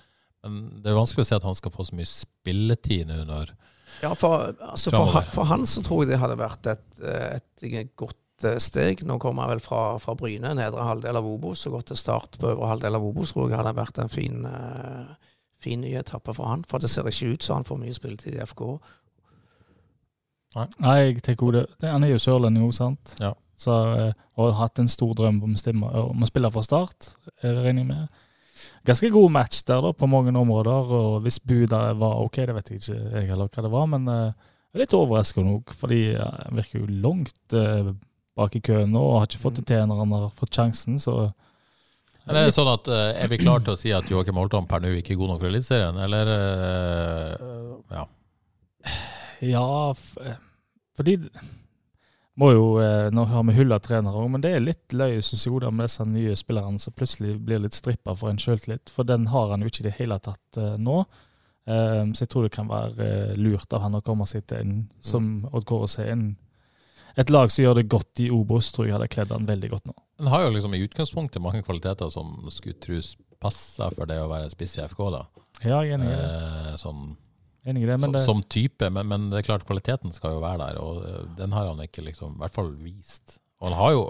[0.43, 3.53] men det er vanskelig å si at han skal få så mye spilletid nå når
[4.03, 7.93] Ja, for, altså for, han- for han så tror jeg det hadde vært et, et
[8.01, 9.05] godt eh, steg.
[9.07, 12.41] Nå kommer han vel fra, fra Bryne, nedre halvdel av Obos, og gått til start
[12.41, 13.35] på øvre halvdel av Obos.
[13.37, 15.13] Tror jeg hadde vært en fin, eh,
[15.63, 16.65] fin ny etappe for han.
[16.69, 18.67] For det ser ikke ut som han får mye spilletid i FK.
[20.57, 21.89] Nei, jeg tenker også det.
[21.89, 23.15] Han er jo sørlending òg, sant?
[23.23, 23.33] Ja.
[23.63, 25.55] Så, eh, og har hatt en stor drøm om,
[25.87, 28.23] om å spille fra start, eh, regner jeg med.
[28.87, 30.95] Ganske god match der, da, på mange områder.
[30.99, 34.09] Og hvis budet var ok, det vet jeg ikke jeg heller hva det var, men
[34.11, 37.93] eh, jeg er litt overraskende òg, fordi eh, han virker jo langt eh,
[38.39, 40.99] bak i køen nå og har ikke fått det til når han har fått sjansen,
[41.03, 41.17] så
[42.31, 44.83] er det sånn at eh, Er vi klare til å si at Joakim Holtan per
[44.83, 47.49] nå ikke er god nok for Eliteserien, eller eh,
[47.97, 48.05] Ja.
[49.43, 49.65] Ja,
[50.95, 51.17] fordi
[52.39, 55.45] må jo, eh, Nå har vi hylla trenere òg, men det er litt løye synes
[55.49, 58.93] jeg, med disse nye spillerne som plutselig blir litt strippa for en sjøltillit.
[58.95, 61.03] For den har han jo ikke i det hele tatt nå.
[61.67, 64.73] Så jeg tror det kan være lurt av han å komme seg til en,
[65.05, 66.25] som Odd Kåre sier, en,
[67.19, 69.91] et lag som gjør det godt i Obos, tror jeg hadde kledd han veldig godt
[69.91, 69.97] nå.
[70.23, 74.31] Han har jo liksom i utgangspunktet mange kvaliteter som skulle trus passer for det å
[74.31, 75.23] være spiss i FK, da.
[75.63, 76.31] Ja, jeg er enig i det.
[76.31, 77.13] Eh, sånn,
[77.63, 80.37] Enig i det men som, det, som type, men, men det er klart kvaliteten skal
[80.37, 83.37] jo være der, og eh, den har han ikke liksom, i hvert fall vist.
[83.63, 84.01] Og han har jo,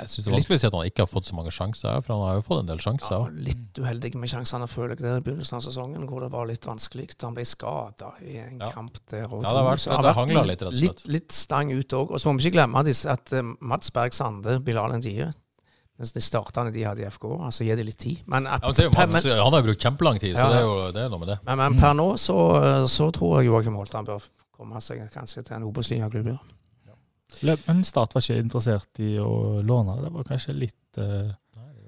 [0.00, 1.98] Jeg syns det er vanskelig å si at han ikke har fått så mange sjanser,
[2.00, 3.12] for han har jo fått en del sjanser.
[3.12, 6.64] Ja, litt uheldig med sjansene, føler jeg, i begynnelsen av sesongen, hvor det var litt
[6.64, 7.10] vanskelig.
[7.20, 8.70] Han ble skada i en Ja.
[8.72, 9.26] kamp der.
[9.28, 10.80] Og Ja, det har vært- det, det hangla litt, rett og slett.
[11.04, 12.10] litt, litt stang ut òg.
[12.10, 12.80] Og så må vi ikke glemme
[13.12, 15.28] at uh, Mats Berg Sande, Bilal Ndie
[15.98, 18.22] mens de startene de hadde i FK, altså gi dem litt tid.
[18.26, 20.62] Men, Ja, men, se, per- han, han har jo brukt kjempelang tid, så det er
[20.64, 21.38] jo det er noe med det.
[21.44, 24.24] men, men per nå så, så tror jeg Joakim Holtan bør
[24.56, 26.26] komme seg kanskje til en Obos-liga-klubb.
[26.32, 26.38] Ja.
[27.66, 30.10] Men Start var ikke interessert i å låne det.
[30.14, 31.32] Var kanskje litt eh,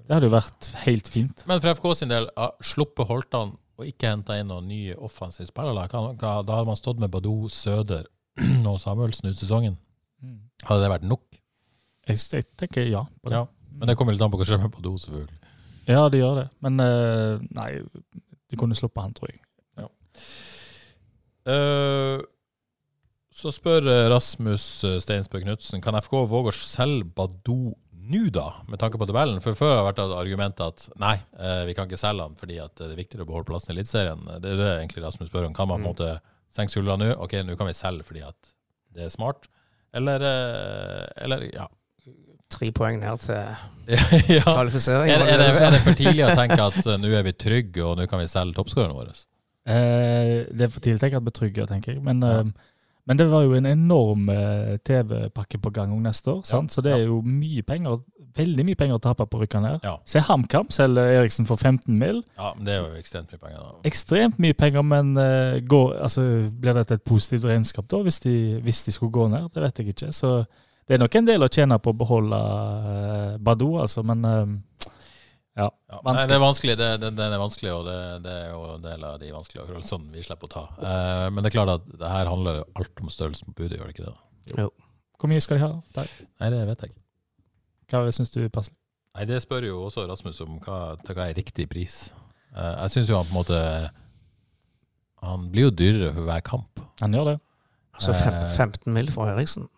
[0.07, 1.45] Det hadde jo vært helt fint.
[1.51, 5.49] Men for FK sin del, sluppe sluppet Holtan og ikke hente inn noen nye offensive
[5.51, 8.07] spillere, da hadde man stått med Badou, Søder
[8.71, 9.79] og Samuelsen ut sesongen.
[10.65, 11.41] Hadde det vært nok?
[12.09, 13.41] Jeg, jeg tenker ja på det.
[13.41, 13.49] Ja.
[13.75, 15.41] Men det kommer litt an på hva som skjer med Badou, selvfølgelig.
[15.91, 16.47] Ja, det gjør det.
[16.65, 17.71] Men eh, nei,
[18.49, 19.43] de kunne sluppet han, tror jeg.
[21.45, 22.23] Eh,
[23.35, 27.73] så spør eh, Rasmus eh, Steinsbø Knutsen kan FK våge å selge Badou
[28.05, 29.41] nå, da, med tanke på tabellen?
[29.43, 32.37] For før har det vært et argument at nei, eh, vi kan ikke selge han
[32.39, 34.23] fordi at det er viktigere å beholde plassen i Eliteserien.
[34.45, 35.55] Det er det egentlig Rasmus spør om.
[35.57, 36.11] Kan man på en måte
[36.55, 37.17] senke skuldrene nå?
[37.25, 38.53] Ok, nå kan vi selge fordi at
[38.95, 39.49] det er smart.
[39.95, 40.23] Eller,
[41.25, 41.65] eller ja,
[42.55, 43.35] tre poeng ned til
[44.37, 44.45] ja.
[44.47, 45.11] kvalifisering.
[45.11, 47.83] Er, det- er, det er det for tidlig å tenke at nå er vi trygge,
[47.87, 49.15] og nå kan vi selge toppskårerne våre?
[49.65, 52.05] Eh, det er for tidlig å tenke at vi er trygge, tenker jeg.
[52.05, 52.71] Men, eh,
[53.05, 56.73] men det var jo en enorm eh, TV-pakke på gang neste år, sant?
[56.73, 57.99] så det er jo mye penger,
[58.35, 59.81] veldig mye penger å tape på rykkene her.
[59.85, 59.95] Ja.
[60.09, 62.23] Se HamKam selger Eriksen for 15 mil.
[62.39, 63.61] Ja, men det er jo ekstremt mye penger.
[63.61, 63.77] da.
[63.91, 68.37] Ekstremt mye penger, men uh, går, altså, blir dette et positivt regnskap da, hvis de,
[68.65, 69.51] hvis de skulle gå ned?
[69.55, 70.13] Det vet jeg ikke.
[70.17, 70.39] Så
[70.89, 74.57] det er nok en del å tjene på å beholde uh, Badou, altså, men eh,
[75.55, 75.69] ja.
[75.91, 78.63] Ja, nei, det er vanskelig, det, det, det er vanskelig, og det, det er jo
[78.75, 80.65] en del av de vanskelige avgjørelsene vi slipper å ta.
[80.83, 83.79] Eh, men det er klart at det her handler jo alt om størrelsen på budet,
[83.79, 84.15] gjør det ikke det?
[84.57, 84.69] da?
[85.21, 85.71] Hvor mye skal de ha?
[85.95, 86.11] Der.
[86.43, 87.01] Nei, det vet jeg ikke.
[87.95, 88.77] Hva syns du er passelig?
[89.15, 92.01] Nei, Det spør jo også Rasmus om hva, til hva er riktig pris.
[92.57, 93.61] Eh, jeg syns jo han på en måte
[95.25, 96.83] Han blir jo dyrere for hver kamp.
[97.01, 97.37] Han gjør det.
[97.95, 99.69] Altså Eh, 15 mil for Eriksen.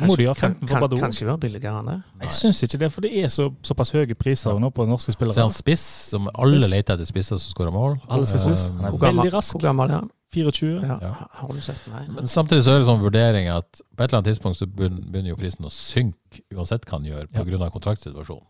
[0.00, 0.98] Må de ha 15 for kan, Badou?
[1.00, 2.02] kanskje være billigere enn det.
[2.22, 4.58] Jeg syns ikke det, for det er så, såpass høye priser Ja.
[4.58, 5.40] nå på norske Så er spillere.
[5.42, 5.80] han spiss,
[6.10, 6.70] som alle Spiss.
[6.72, 8.00] leter etter spisser som skårer mål.
[8.08, 8.68] Alle skal spiss.
[8.68, 9.52] Eh, Han er Hvor gammel, veldig rask.
[9.56, 10.10] hvor gammel er han?
[10.32, 10.82] 24.
[10.86, 10.98] Ja.
[11.02, 11.12] Ja.
[11.30, 12.06] Har du sett Nei.
[12.08, 15.28] Men samtidig så er det sånn vurdering at på et eller annet tidspunkt så begynner
[15.28, 17.42] jo prisen å synke, uansett hva han gjør, Ja.
[17.44, 17.60] pga.
[17.66, 18.46] av kontraktsituasjonen.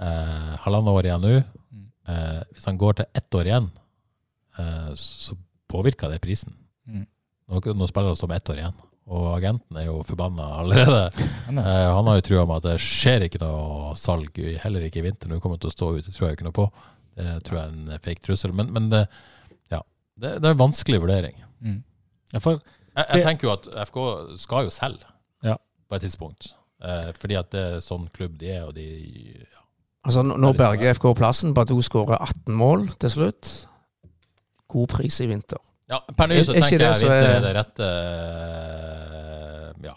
[0.00, 1.44] Eh, halvannet år igjen nå.
[1.72, 1.86] Mm.
[2.08, 3.70] Eh, hvis han går til ett år igjen,
[4.58, 5.36] eh, så
[5.70, 6.52] påvirker det prisen.
[6.88, 7.06] Mm.
[7.50, 8.74] Nå, nå spiller han som ett år igjen,
[9.08, 11.10] og agenten er jo forbanna allerede.
[11.46, 14.80] Han er- Eh, han har jo trua med at det skjer ikke noe salg, heller
[14.86, 15.28] ikke i vinter.
[15.28, 16.70] Nå kommer til å stå ute, tror jeg ikke noe på.
[17.16, 18.52] Det tror jeg er en fake trussel.
[18.54, 19.08] Men, men det,
[19.70, 19.80] ja,
[20.18, 21.34] det, det er en vanskelig vurdering.
[21.60, 21.82] Mm.
[22.32, 22.62] Jeg,
[22.96, 23.98] jeg tenker jo at FK
[24.40, 25.04] skal jo selge
[25.44, 25.56] Ja.
[25.90, 26.52] på et tidspunkt.
[26.82, 28.86] Eh, fordi at det er sånn klubb de er, og de
[29.42, 29.60] ja.
[30.04, 31.52] Altså, nå- nå berger FK plassen.
[31.54, 33.66] Badou skårer 18 mål til slutt.
[34.68, 35.58] God pris i vinter.
[35.92, 39.72] Ja per nå så er ikke tenker det jeg at vinter er- det rette eh,
[39.86, 39.94] Ja.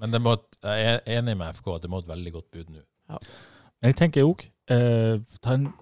[0.00, 2.68] Men det må, jeg er enig med FK at det må et veldig godt bud
[2.74, 2.82] nå.
[3.08, 5.72] Men jeg tenker òg eh, ta, en-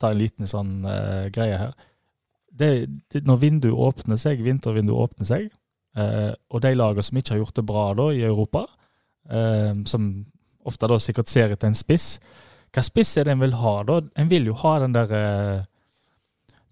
[0.00, 1.72] ta en liten sånn eh, greie her.
[2.52, 2.68] Det,
[3.12, 5.46] det, når vinduet åpner seg, vintervinduet åpner seg,
[5.96, 8.66] eh, og de lagene som ikke har gjort det bra da i Europa,
[9.30, 10.08] eh, som
[10.68, 12.18] ofte da sikkert ser etter en spiss
[12.72, 13.96] Hva spiss er det en vil ha da?
[14.16, 15.64] En vil jo ha den der eh,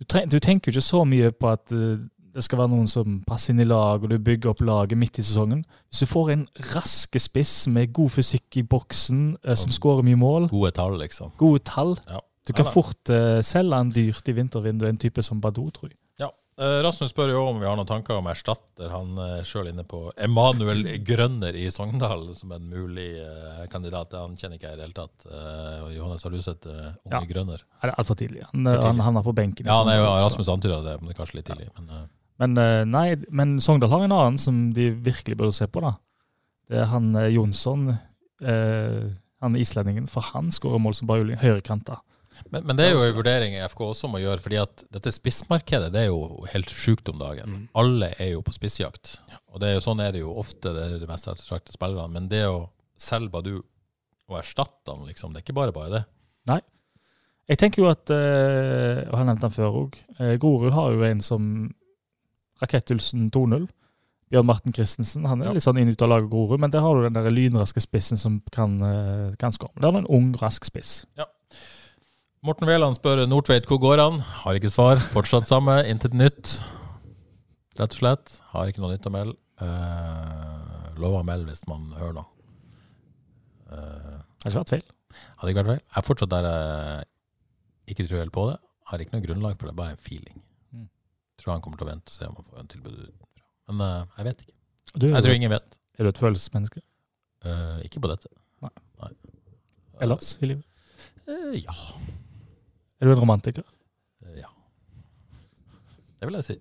[0.01, 1.99] du, du tenker jo ikke så mye på at eh,
[2.35, 5.19] det skal være noen som passer inn i lag, og du bygger opp laget midt
[5.19, 5.65] i sesongen.
[5.91, 10.19] Hvis du får en raske spiss med god fysikk i boksen, eh, som skårer mye
[10.21, 11.33] mål, Gode tall, liksom.
[11.39, 11.97] gode tall.
[12.09, 12.21] Ja.
[12.47, 15.99] Du kan fort eh, selge en dyrt i vintervinduet, en type som Badou, tror jeg.
[16.19, 16.31] Ja.
[16.61, 18.89] Eh, Rasmus spør jo om vi har noen tanker om erstatter.
[18.91, 24.17] Han er sjøl inne på Emanuel Grønner i Sogndal som en mulig eh, kandidat.
[24.19, 25.29] Han kjenner ikke jeg i det hele tatt.
[25.31, 27.23] Eh, Johannes, har du sett eh, unge Ja.
[27.31, 27.63] Grønner?
[27.83, 28.43] Er det altfor tidlig?
[28.53, 28.67] Han,
[29.01, 29.69] han er på benken.
[29.71, 31.69] Ja, han er jo Rasmus antyda det, men det er kanskje litt tidlig.
[31.79, 32.09] Men, eh,
[32.41, 35.97] Men eh, nei, men Sogndal har en annen som de virkelig burde se på, da.
[36.71, 37.91] Det er han eh, Jonsson,
[38.47, 39.11] eh,
[39.45, 41.41] han islendingen, for han skårer mål som bare juling.
[41.41, 41.99] Høyrekanta.
[42.49, 45.91] men, men det er jo en vurdering FK også må gjøre, fordi at dette spissmarkedet
[45.93, 47.57] det er jo helt sjukt om dagen.
[47.57, 47.67] Mm.
[47.83, 49.19] Alle er jo på spissjakt.
[49.53, 52.09] Og det er jo sånn er det jo ofte, det er de mest attraktive spillerne.
[52.15, 52.71] Men det å
[53.01, 53.59] selge Badu
[54.31, 56.03] og erstatte han, liksom, det er ikke bare bare det.
[57.51, 59.97] Jeg tenker jo at, eh, og jeg har nevnt han før òg,
[60.39, 61.47] Grorud har jo en som
[62.63, 63.69] Rakettulsen 2-0.
[64.31, 65.25] Bjørn Marten Christensen.
[65.27, 65.53] Han er Ja.
[65.53, 68.17] litt sånn inn ut av laget Grorud, men der har du den der lynraske spissen
[68.17, 69.75] som kan, eh, kan skåre.
[69.81, 71.05] Der har du en ung, rask spiss.
[71.19, 71.25] Ja.
[72.43, 74.21] Morten Wæland spør Nordtveit hvor går han?
[74.21, 74.97] Har ikke svar.
[74.97, 75.85] Fortsatt samme.
[75.85, 76.65] Intet nytt.
[77.79, 78.41] Rett og slett.
[78.53, 79.37] Har ikke noe nytt å melde.
[79.61, 82.27] Uh, lover å melde hvis man hører noe.
[83.71, 84.83] Uh, Har ikke vært feil.
[85.39, 85.83] hadde ikke vært feil.
[85.85, 88.59] Jeg er fortsatt der jeg ikke tror helt på det.
[88.91, 90.41] Har ikke noe grunnlag for det, bare en feeling.
[91.41, 93.45] Tror han kommer til å vente og se om han får en tilbud utenfra.
[93.71, 94.57] Men uh, jeg vet ikke.
[94.93, 95.77] Du, Jeg tror ingen vet.
[95.97, 96.83] Er du et følelsesmenneske?
[97.47, 98.29] Uh, ikke på dette.
[100.01, 100.65] Ellers i livet?
[101.29, 101.77] Uh, ja.
[103.01, 103.65] Er du en romantiker?
[104.37, 104.51] Ja.
[106.21, 106.59] Det vil jeg si.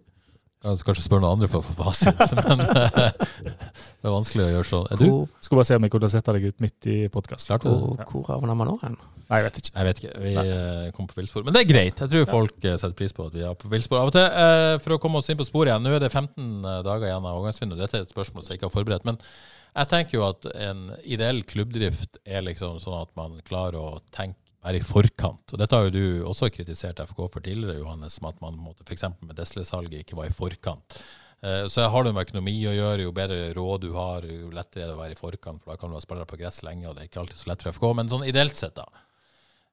[0.59, 3.13] Kan kanskje spørre noen andre for å få fasit, men eh,
[3.47, 4.89] det er vanskelig å gjøre sånn.
[4.91, 5.05] Er du?
[5.05, 7.61] Hvor, Skulle bare se om jeg kunne sette deg ut midt i podkasten.
[7.63, 8.07] Hvor, ja.
[8.09, 8.97] hvor havner man nå hen?
[9.29, 9.71] Nei, jeg vet ikke.
[9.71, 10.11] Jeg vet ikke.
[10.25, 10.89] Vi Nei.
[10.97, 11.45] kom på villspor.
[11.47, 12.03] Men det er greit.
[12.03, 12.73] Jeg tror folk ja.
[12.81, 14.25] setter pris på at vi er på villspor av og til.
[14.25, 15.85] Eh, For å komme oss inn på sporet igjen.
[15.85, 17.83] Nå er det 15 dager igjen av overgangsvinduet.
[17.85, 19.07] Dette er et spørsmål som jeg ikke har forberedt.
[19.07, 23.99] Men jeg tenker jo at en ideell klubbdrift er liksom sånn at man klarer å
[24.11, 25.53] tenke være i forkant.
[25.53, 29.05] Og Dette har jo du også kritisert FK for tidligere, Johannes, med at man f.eks.
[29.21, 30.97] med Desle-salget ikke var i forkant.
[31.41, 33.05] Eh, Så har det med økonomi å gjøre.
[33.05, 35.63] Jo bedre råd du har, jo lettere er det å være i forkant.
[35.63, 37.51] For da kan du ha spillere på gress lenge, og det er ikke alltid så
[37.51, 37.87] lett for FK.
[37.95, 38.87] Men sånn ideelt sett, da,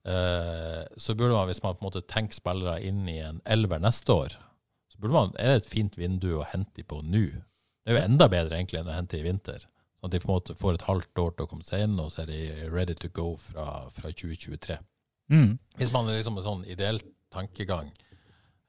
[0.07, 3.83] eh, så burde man, hvis man på en måte tenker spillere inn i en elver
[3.83, 4.37] neste år,
[4.93, 7.27] så burde man, er det et fint vindu å hente dem på nå.
[7.83, 9.67] Det er jo enda bedre egentlig enn å hente i vinter.
[10.07, 12.13] At de på en måte får et halvt år til å komme seg inn, og
[12.15, 12.41] så er de
[12.71, 14.79] ready to go fra, fra 2023.
[15.35, 15.57] Mm.
[15.81, 17.01] Hvis man er liksom en sånn ideell
[17.35, 17.89] tankegang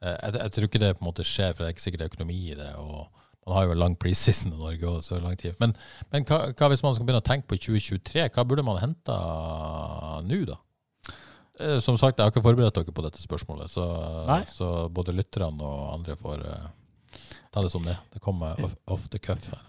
[0.01, 2.01] eh, jeg, jeg tror ikke det på en måte skjer, for det er ikke sikkert
[2.01, 2.71] det er økonomi i det.
[2.81, 5.53] og Man har jo lang preseason i Norge og så lang tid.
[5.61, 5.75] Men,
[6.13, 8.25] men hva, hva hvis man skal begynne å tenke på 2023?
[8.33, 9.19] Hva burde man hente
[10.25, 10.57] nå, da?
[11.59, 13.85] Eh, Som sagt, jeg har ikke forberedt dere på dette spørsmålet, så,
[14.51, 16.67] så både lytterne og andre får eh,
[17.53, 17.97] ta det som det.
[18.13, 19.61] Det kommer off, off the cuff her.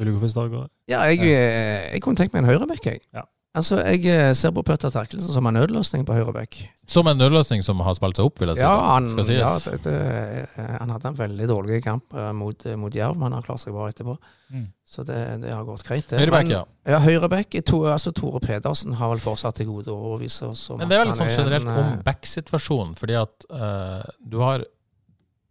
[0.00, 0.70] Vil du gå først, Dag?
[0.88, 3.04] Ja, jeg, eh, jeg kunne tenkt meg en høyreback, jeg.
[3.12, 3.28] Ja.
[3.50, 6.60] Altså, jeg eh, ser på Petter Terkelsen som en nødløsning på høyreback.
[6.86, 8.62] Som en nødløsning som har spilt seg opp, vil jeg si.
[8.62, 9.40] Ja, han, skal sies.
[9.42, 13.26] ja det, det, han hadde en veldig dårlig kamp eh, mot, eh, mot Jerv, men
[13.26, 14.14] han har klart seg bra etterpå.
[14.54, 14.68] Mm.
[14.86, 16.14] Så det, det har gått greit.
[16.14, 16.62] Høyreback, ja.
[16.94, 20.78] Ja, høyreback, To, altså Tore Pedersen har vel fortsatt til gode å overbevise oss om
[20.78, 24.62] Men det er vel sånn generelt en, om eh, back-situasjonen, fordi at uh, du har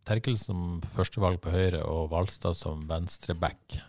[0.07, 3.81] Terkelsen som førstevalg på høyre og Valstad som venstreback.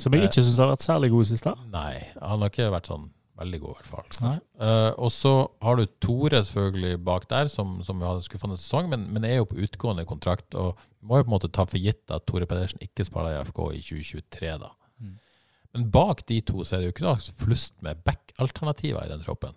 [0.00, 1.44] Som jeg ikke syns har vært særlig god sist.
[1.46, 1.56] da.
[1.72, 3.10] Nei, han har ikke vært sånn
[3.42, 4.08] veldig god, i hvert fall.
[4.26, 4.34] Nei.
[4.66, 5.32] Eh, og så
[5.64, 9.40] har du Tore selvfølgelig bak der, som, som hadde en skuffende sesong, men, men er
[9.40, 10.54] jo på utgående kontrakt.
[10.58, 13.36] Og vi må jo på en måte ta for gitt at Tore Pedersen ikke spiller
[13.38, 14.72] i FK i 2023, da.
[15.02, 15.16] Mm.
[15.72, 19.24] Men bak de to så er det jo ikke noe flust med back-alternativer i den
[19.24, 19.56] troppen.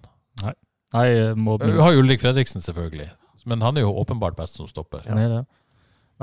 [0.95, 3.09] Nei, må Du har Ulrik Fredriksen, selvfølgelig,
[3.49, 5.03] men han er jo åpenbart best som stopper.
[5.11, 5.43] Er det.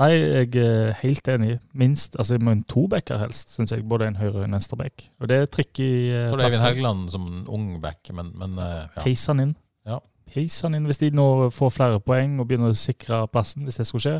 [0.01, 1.59] Nei, jeg er helt enig.
[1.77, 3.83] Minst, altså jeg må en to backer helst, syns jeg.
[3.85, 5.03] Både en høyre og en venstreback.
[5.21, 6.65] Og det er trikk i Jeg tror det er Eivind.
[6.65, 9.03] Helgeland som en ung back, men, men uh, ja.
[9.05, 9.53] Heis han inn.
[9.85, 9.99] Ja.
[10.33, 13.77] Heis han inn hvis de nå får flere poeng og begynner å sikre plassen, hvis
[13.77, 14.15] det skulle skje.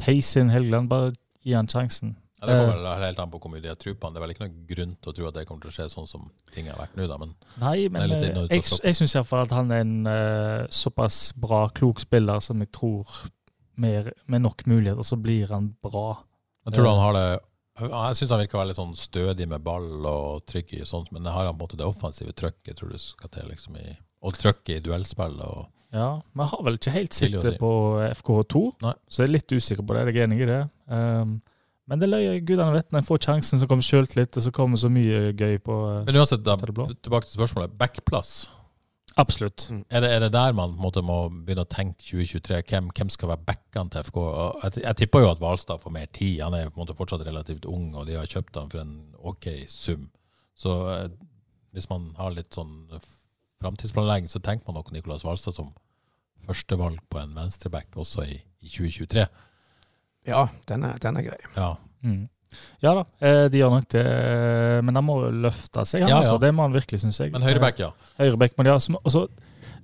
[0.00, 1.12] Peis inn Helgeland, bare
[1.44, 2.16] gi han sjansen.
[2.40, 2.82] Ja, det kommer Eh.
[2.86, 4.14] vel helt an på hvor mye de har tro på han.
[4.14, 5.88] Det er vel ikke noen grunn til å tro at det kommer til å skje
[5.90, 7.16] sånn som ting har vært nå, da.
[7.18, 11.98] Men Nei, men jeg, jeg syns iallfall at han er en uh, såpass bra, klok
[12.00, 13.10] spiller som jeg tror
[13.78, 16.18] mer, med nok muligheter så blir han bra.
[16.66, 17.26] jeg tror han har det
[17.78, 21.30] Jeg syns han virker veldig sånn stødig med ball og trygg i sånt, men det
[21.34, 23.92] har han på en måte det offensive trøkket, tror du skal til, liksom, i,
[24.26, 25.36] og trøkket i duellspill.
[25.46, 27.60] og Ja, jeg har vel ikke helt sett Tidlig å det si.
[27.62, 27.70] på
[28.18, 28.94] FK2, Nei.
[29.06, 30.08] så jeg er litt usikker på det.
[30.08, 30.60] Jeg er enig i det.
[30.90, 31.38] Um,
[31.88, 34.76] men det løy gudene vet når jeg får sjansen, så kommer sjøltillit, og så kommer
[34.76, 37.78] så mye gøy på Men uansett, da, tilbake til spørsmålet.
[37.80, 38.50] Backplass.
[39.18, 39.64] Absolutt.
[39.90, 42.60] Er det, er det der man på en måte må begynne å tenke 2023?
[42.70, 44.18] Hvem, hvem skal være backene til FK?
[44.22, 46.36] Og Jeg, jeg tipper jo at Hvalstad får mer tid.
[46.44, 48.94] Han er på en måte fortsatt relativt ung, og de har kjøpt han for en
[49.18, 50.06] OK sum.
[50.58, 51.08] Så eh,
[51.74, 52.86] hvis man har litt sånn
[53.58, 55.74] framtidsplanlegging, så tenker man nok Nicolas Hvalstad som
[56.46, 59.26] førstevalg på en venstreback også i, i 2023.
[60.28, 61.38] Ja, den er, den er grei.
[61.56, 61.72] Ja.
[62.06, 62.28] Mm.
[62.82, 64.04] Ja da, eh, de gjør nok det.
[64.06, 66.22] eh, Men han må løfte seg, han, Ja, ja.
[66.22, 66.38] altså.
[66.40, 67.32] Det må han virkelig, syns jeg.
[67.32, 67.88] Men høyreback, ja.
[68.18, 68.78] Eh, Høyreback de ha.
[68.78, 69.28] Som- og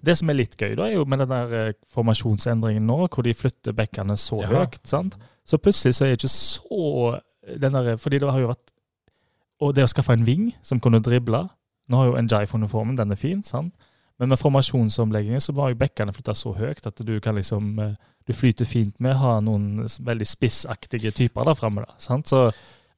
[0.04, 3.32] Det som er litt gøy, da, er jo med den der formasjonsendringen nå, hvor de
[3.32, 4.48] flytter bekkene så Ja.
[4.48, 4.80] høyt.
[4.86, 5.16] sant?
[5.46, 7.20] Så plutselig så er det ikke så
[7.60, 8.70] den der, Fordi det har jo vært
[9.60, 11.48] Og det å skaffe en ving som kunne drible
[11.88, 13.72] Nå har jo Njai-uniformen, den er fin, sant?
[14.20, 17.94] Men med formasjonsomleggingen så var jo bekkene flytta så høyt at du kan liksom eh,
[18.26, 21.84] Du flyter fint med å ha noen veldig spissaktige typer der framme.
[21.98, 22.50] Så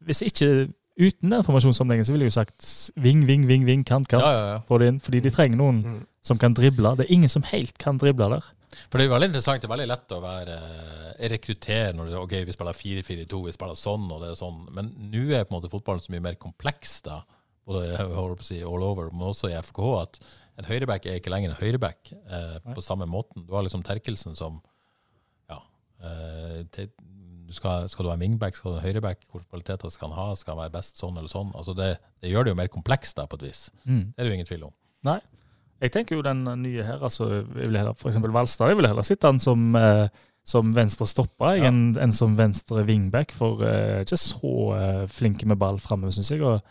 [0.05, 2.67] hvis ikke Uten den formasjonsomleggingen så ville jeg jo sagt
[3.05, 4.23] ving, ving, ving, ving, kant, kant.
[4.25, 4.61] Ja, ja, ja.
[4.65, 5.99] Få det inn, fordi de trenger noen Mm.
[6.25, 6.95] som kan drible.
[6.97, 8.47] Det er ingen som helt kan drible der.
[8.89, 9.61] For det er jo veldig interessant.
[9.61, 13.53] Det er veldig lett å være eh, rekruttere når det, ok, vi spiller 4-4-2, vi
[13.53, 14.65] spiller sånn og det er sånn.
[14.73, 17.21] Men nå er på en måte fotballen så mye mer kompleks, da.
[17.69, 19.93] Både si all over, men også i FKH.
[20.01, 20.19] At
[20.57, 23.45] en høyreback er ikke lenger en høyreback eh, på samme måten.
[23.47, 24.59] Du har liksom Terkelsen som
[25.51, 25.59] ja,
[26.01, 26.89] eh, te,
[27.55, 30.19] skal, skal du ha en wingback, skal du ha en høyreback, hvilke kvaliteter skal han
[30.19, 31.53] ha, skal han være best sånn eller sånn?
[31.59, 31.91] Altså det,
[32.25, 33.67] det gjør det jo mer komplekst da, på et vis.
[33.85, 34.05] Mm.
[34.13, 34.77] Det er det jo ingen tvil om.
[35.07, 35.21] Nei.
[35.85, 38.89] Jeg tenker jo den nye her, altså jeg vil heller, for eksempel Valstad, jeg vil
[38.89, 40.07] heller sitte han som, eh,
[40.47, 41.71] som venstre stopper jeg, Ja.
[41.73, 46.31] enn en, som venstre wingback, for uh, ikke så uh, flinke med ball framme, syns
[46.31, 46.45] jeg.
[46.47, 46.63] Og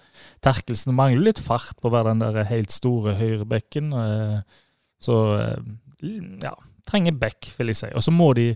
[0.46, 3.92] Terkelsen mangler litt fart på å være den der helt store høyrebekken.
[3.92, 4.40] Uh,
[5.04, 5.18] så
[6.42, 6.54] ja,
[6.88, 7.92] trenger back, vil jeg si.
[7.92, 8.54] Og så må de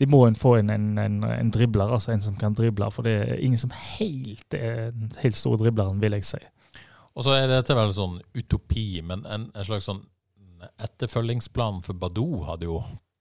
[0.00, 3.18] de må få inn en, en, en dribler, altså en som kan drible, for det
[3.20, 6.40] er ingen som helt er den helt store dribleren, vil jeg si.
[7.12, 10.00] Og så er dette vel sånn utopi, men en, en slags sånn
[10.80, 12.78] etterfølgingsplan for Badou hadde jo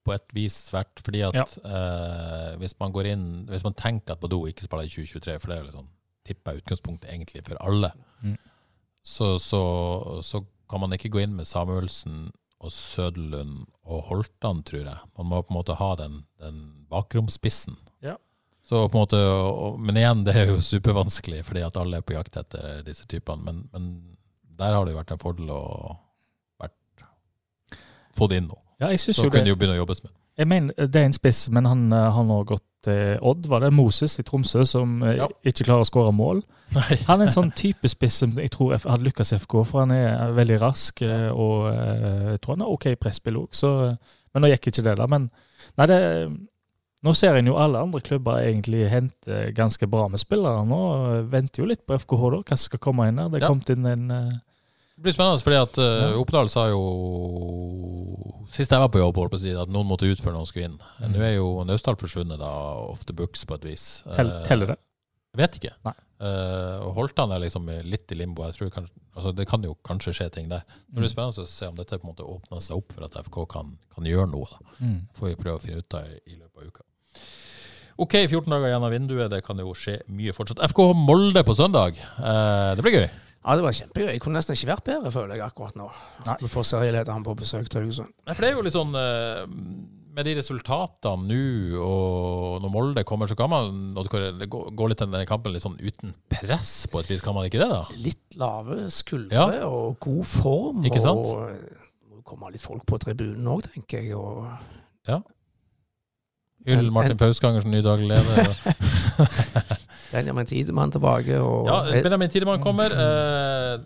[0.10, 1.46] på et vis svært, fordi at Ja.
[1.70, 5.48] eh, hvis man går inn Hvis man tenker at Badou ikke spiller i 2023, for
[5.48, 5.92] det er jo litt sånn
[6.30, 7.94] tippa utgangspunkt egentlig for alle,
[8.24, 8.36] Mm.
[9.04, 9.62] så, så,
[10.26, 12.28] så kan man ikke gå inn med Samuelsen
[12.62, 15.00] og Søderlund og Holtan, tror jeg.
[15.18, 16.60] Man må på en måte ha den, den
[16.92, 17.78] bakromspissen.
[18.04, 18.18] Ja.
[18.68, 22.06] Så på en måte, og, men igjen, det er jo supervanskelig, fordi at alle er
[22.06, 23.42] på jakt etter disse typene.
[23.48, 24.18] Men, men
[24.60, 25.62] der har det jo vært en fordel å
[26.62, 26.76] vært,
[28.14, 28.60] få det inn nå.
[28.80, 29.50] Ja, jeg synes Så jo kunne det.
[29.52, 30.12] jo begynne å jobbes med.
[30.40, 33.60] Jeg mener, det er en spiss, men han eh, har nå gått til Odd, var
[33.60, 35.28] det Moses i Tromsø, som eh, Ja.
[35.44, 36.44] ikke klarer å skåre mål.
[36.76, 36.96] Nei.
[37.10, 40.32] Han er en sånn type spiss som jeg tror hadde lykkes FK, for han er
[40.38, 43.50] veldig rask, eh, og jeg tror han har OK presspill òg.
[44.34, 45.08] Men nå gikk ikke det, da.
[45.10, 45.30] Men
[45.76, 46.00] nei, det,
[47.04, 50.62] nå ser en jo alle andre klubber egentlig hente ganske bra med spillere.
[50.70, 50.80] Nå
[51.34, 53.28] venter jo litt på FKH, da, hva som skal komme inn der.
[53.34, 53.52] Det er Ja.
[53.52, 54.12] kommet inn en
[55.00, 56.80] Det blir spennende, fordi at uh, Oppdal sa jo
[58.52, 60.76] Sist jeg var på jobb, på at noen måtte ut før noen skulle inn.
[61.00, 61.14] Mm.
[61.14, 62.50] Nå er jo Naustdal forsvunnet, da,
[62.90, 63.84] off the books på et vis.
[64.18, 64.78] tell, Eh, Teller det?
[65.38, 65.72] Vet ikke.
[65.86, 65.94] Nei.
[66.20, 68.44] Uh, og Holtan er liksom litt i limbo.
[68.50, 70.66] Jeg tror kanskje, altså Det kan jo kanskje skje ting der.
[70.90, 71.14] Det blir Mm.
[71.14, 73.78] spennende å se om dette på en måte åpner seg opp for at FK kan,
[73.96, 74.50] kan gjøre noe.
[74.52, 74.58] da.
[74.82, 75.08] Mm.
[75.16, 76.84] får vi prøve å finne ut av i, i løpet av uka.
[78.00, 79.30] OK, 14 dager av vinduet.
[79.30, 80.60] Det kan jo skje mye fortsatt.
[80.74, 81.96] FK Molde på søndag.
[82.18, 83.10] Uh, det blir gøy.
[83.50, 84.12] Ja, det var kjempegøy.
[84.14, 85.88] Jeg kunne nesten ikke vært bedre, føler jeg akkurat nå.
[86.28, 86.36] Nei.
[86.44, 88.12] Vi får serielederen på besøk til Haugesund.
[88.28, 89.42] Nei, for det er jo litt sånn eh,
[90.20, 95.54] Med de resultatene nå, og når Molde kommer, så kan man gå litt denne kampen
[95.56, 97.22] litt sånn uten press på et vis.
[97.26, 97.82] Kan man ikke det, da?
[97.98, 99.66] Litt lave skuldre Ja.
[99.70, 100.86] og god form.
[100.86, 101.26] Ikke sant?
[101.26, 104.14] Og det må komme litt folk på tribunen òg, tenker jeg.
[104.14, 104.46] Og
[106.68, 108.54] Hyll Martin en- Pausganger som ny daglig leder.
[110.12, 111.38] Benjamin Tidemann tilbake.
[111.42, 112.92] Og Ja, Benjamin Tidemann kommer.
[112.94, 113.80] Eh,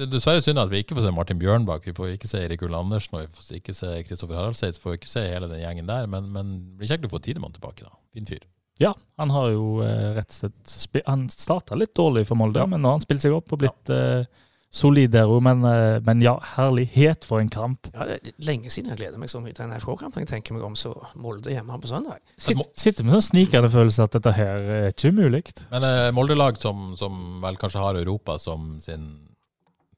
[0.00, 1.84] det er dessverre synd at vi ikke får se Martin Bjørnbakk.
[1.90, 4.78] Vi får ikke se Erik Ull Andersen og vi får ikke se Kristoffer Haraldseid.
[4.80, 7.52] Får ikke se hele den gjengen der, men, men det blir kjekt å få Tidemann
[7.52, 7.84] tilbake.
[7.84, 7.92] da.
[8.16, 8.46] Fin fyr.
[8.80, 12.62] Ja, han har jo eh, rett og slett spi- Han starta litt dårlig for Molde,
[12.62, 12.66] Ja.
[12.66, 14.24] men nå har han spilt seg opp og blitt eh,
[14.70, 15.40] solid der òg.
[15.42, 17.88] Men, eh, men ja, herlighet for en kamp.
[17.94, 20.16] Ja, det er lenge siden jeg gleder meg så mye til en FK-kamp.
[20.16, 22.20] Jeg tenker meg om så Molde hjemme på søndag.
[22.38, 25.42] Sitt, sitter med sånn snikende følelse at dette her er ikke umulig.
[25.72, 29.26] Men eh, Molde-lag som, som vel kanskje har Europa som sin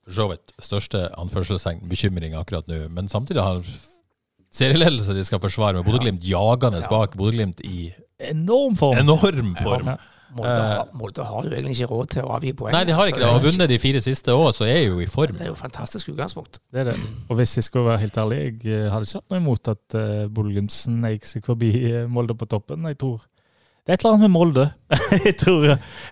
[0.02, 3.60] for så vidt største anførselstegn bekymring akkurat nå, men samtidig har
[4.52, 6.88] serieledelse de skal forsvare, med Bodø-Glimt jagende Ja.
[6.90, 7.14] bak.
[7.16, 8.98] Bodø-Glimt i Enorm form.
[8.98, 9.86] enorm form.
[9.86, 9.96] Ja.
[10.32, 10.76] Molde, Eh.
[10.76, 12.72] har, Molde har jo egentlig ikke råd til å avgi poeng.
[12.72, 13.28] Nei, de har ikke det.
[13.28, 15.36] Og vunnet de fire siste òg, så er jo i form.
[15.36, 16.60] Det er jo fantastisk utgangspunkt.
[16.72, 16.96] Det er det.
[17.28, 19.98] Og hvis jeg skal være helt ærlig, jeg eh, hadde ikke hatt noe imot at
[19.98, 22.88] uh, Bodø-Glimt seg forbi eh, Molde på toppen.
[22.88, 23.20] Jeg tror
[23.82, 24.64] det er et eller annet med Molde.
[25.26, 25.64] jeg, tror,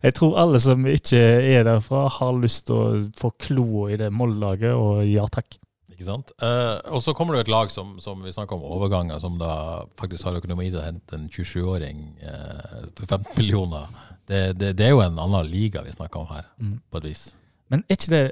[0.03, 1.21] jeg tror alle som ikke
[1.55, 2.87] er derfra, har lyst til å
[3.21, 5.60] få kloa i det Molde-laget, og ja takk.
[6.01, 6.31] Ikke sant?
[6.41, 9.85] Uh, og så kommer det et lag som, som vi snakker om overganger, som da
[10.01, 13.91] faktisk har økonomi til å hente en 27-åring uh, for 15 millioner.
[14.31, 16.79] Det, det, det er jo en annen liga vi snakker om her, Mm.
[16.89, 17.27] på et vis.
[17.69, 18.27] Men er ikke det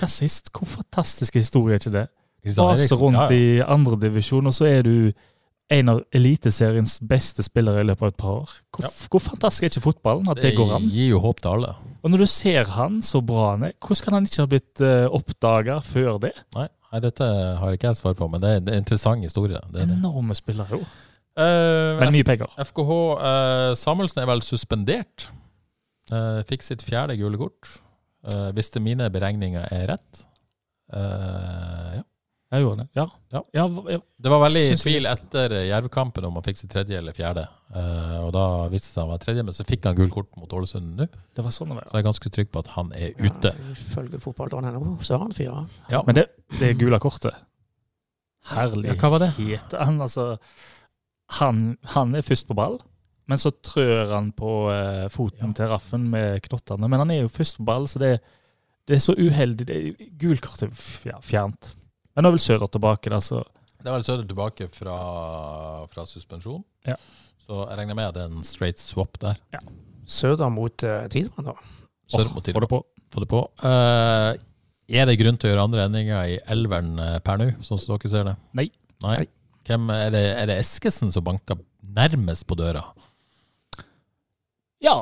[0.00, 0.50] hva sist?
[0.50, 2.06] Hvor fantastisk historie er ikke det?
[2.42, 3.36] Kristian rundt ja, ja.
[3.36, 4.94] i andredivisjon, og så er du
[5.70, 8.54] en av eliteseriens beste spillere i løpet av et par år.
[8.74, 8.90] Hvor, Ja.
[9.12, 10.88] hvor fantastisk er ikke fotballen at det går an?
[10.88, 11.74] Det gir jo håp til alle.
[12.02, 14.82] Og når du ser han så bra han er, hvordan kan han ikke ha blitt
[14.82, 16.32] uh, oppdaga før det?
[16.56, 17.26] Nei, nei, dette
[17.60, 19.60] har ikke jeg svar på, men det er en interessant historie.
[19.72, 19.98] Det er det.
[20.00, 20.82] Enorme spillere, jo.
[21.38, 22.50] Uh, Men mye penger.
[22.58, 25.28] FKH uh, Samuelsen er vel suspendert.
[26.10, 27.78] Uh, fikk sitt fjerde gule kort.
[28.20, 30.26] Eh, hvis det mine beregninger er rett.
[32.50, 32.58] Eh, ja.
[32.58, 32.88] Jeg gjorde det.
[32.98, 33.04] Ja.
[33.30, 33.42] Ja.
[33.54, 33.98] Ja, ja.
[34.18, 37.44] Det var veldig tvil etter Jerv-kampen om han fikk sitt tredje eller fjerde.
[37.70, 40.30] Uh, og da viste det seg han var tredje, men så fikk han gult kort
[40.40, 41.06] mot Ålesund nå.
[41.36, 41.86] Det var sånn det var.
[41.86, 43.52] Så jeg er ganske trygg på at han er ute.
[43.54, 45.62] Ja, ifølge fotball.no så har han fire.
[45.92, 46.26] Ja, Men det,
[46.58, 47.38] det gule kortet
[48.50, 48.96] Herlighet.
[48.96, 49.32] Ja, hva var det?
[49.76, 50.26] Han, altså,
[51.38, 52.78] han, han er først på ball,
[53.30, 55.56] men så trør han på eh, foten Ja.
[55.58, 56.88] til Raffen med knottene.
[56.88, 58.16] Men han er jo først på ball, så det,
[58.88, 59.66] det er så uheldig.
[59.68, 60.72] Det er, gult kort er
[61.06, 61.76] ja, fjernt.
[62.14, 63.42] Men nå er vel Søder tilbake, da, så
[63.80, 64.96] Det er vel Søder tilbake fra,
[65.92, 66.62] fra suspensjon.
[66.88, 66.98] Ja.
[67.40, 69.40] Så jeg regner med at det er en straight swap der.
[70.10, 71.56] Søder mot uh, Tidemann, da.
[72.10, 72.84] Søder mot få det på.
[73.10, 73.42] Få det på.
[73.62, 74.34] Uh,
[74.90, 77.94] er det grunn til å gjøre andre endringer i elveren eh, per nå, sånn som
[77.94, 78.32] dere ser det?
[78.58, 78.64] Nei.
[79.04, 79.20] Nei.
[79.68, 81.60] Hvem, er, det, er det Eskesen som banker
[81.94, 82.82] nærmest på døra?
[84.82, 84.96] Ja,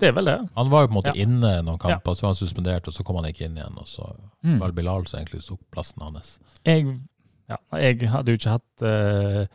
[0.00, 0.38] det er vel det.
[0.56, 1.22] Han var jo på en måte Ja.
[1.22, 3.76] inne noen kamper, så var han suspendert, og så kom han ikke inn igjen.
[3.78, 4.08] Og så
[4.44, 4.58] Mm.
[4.60, 6.38] var det Bilal som egentlig tok plassen hans.
[6.66, 6.98] Jeg,
[7.48, 9.46] ja, jeg hadde jo ikke hatt uh,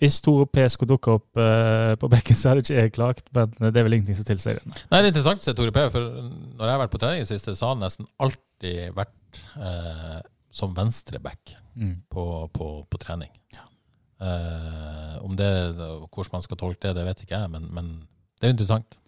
[0.00, 3.48] Hvis Tore P skulle dukke opp uh, på bekken, så hadde ikke jeg klagt, men
[3.72, 4.66] det er vel ingenting som tilsier det.
[4.90, 7.20] Nei, Det er interessant å se Tore P, for når jeg har vært på trening
[7.22, 10.20] i siste, så har han nesten alltid vært uh,
[10.50, 12.02] som venstreback Mm.
[12.10, 13.30] på, på, på trening.
[14.20, 17.88] Uh, om det, Hvordan man skal tolke det, det vet ikke jeg, men, men
[18.40, 18.98] det er interessant.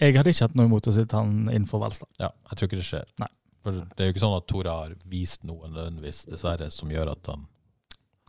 [0.00, 2.08] Jeg hadde ikke hatt noe imot å sitte han innenfor Valstad.
[2.20, 3.04] Ja, jeg tror ikke det skjer.
[3.22, 3.28] Nei.
[3.64, 7.12] For det er jo ikke sånn at Tore har vist noe nødvendigvis, dessverre, som gjør
[7.16, 7.46] at han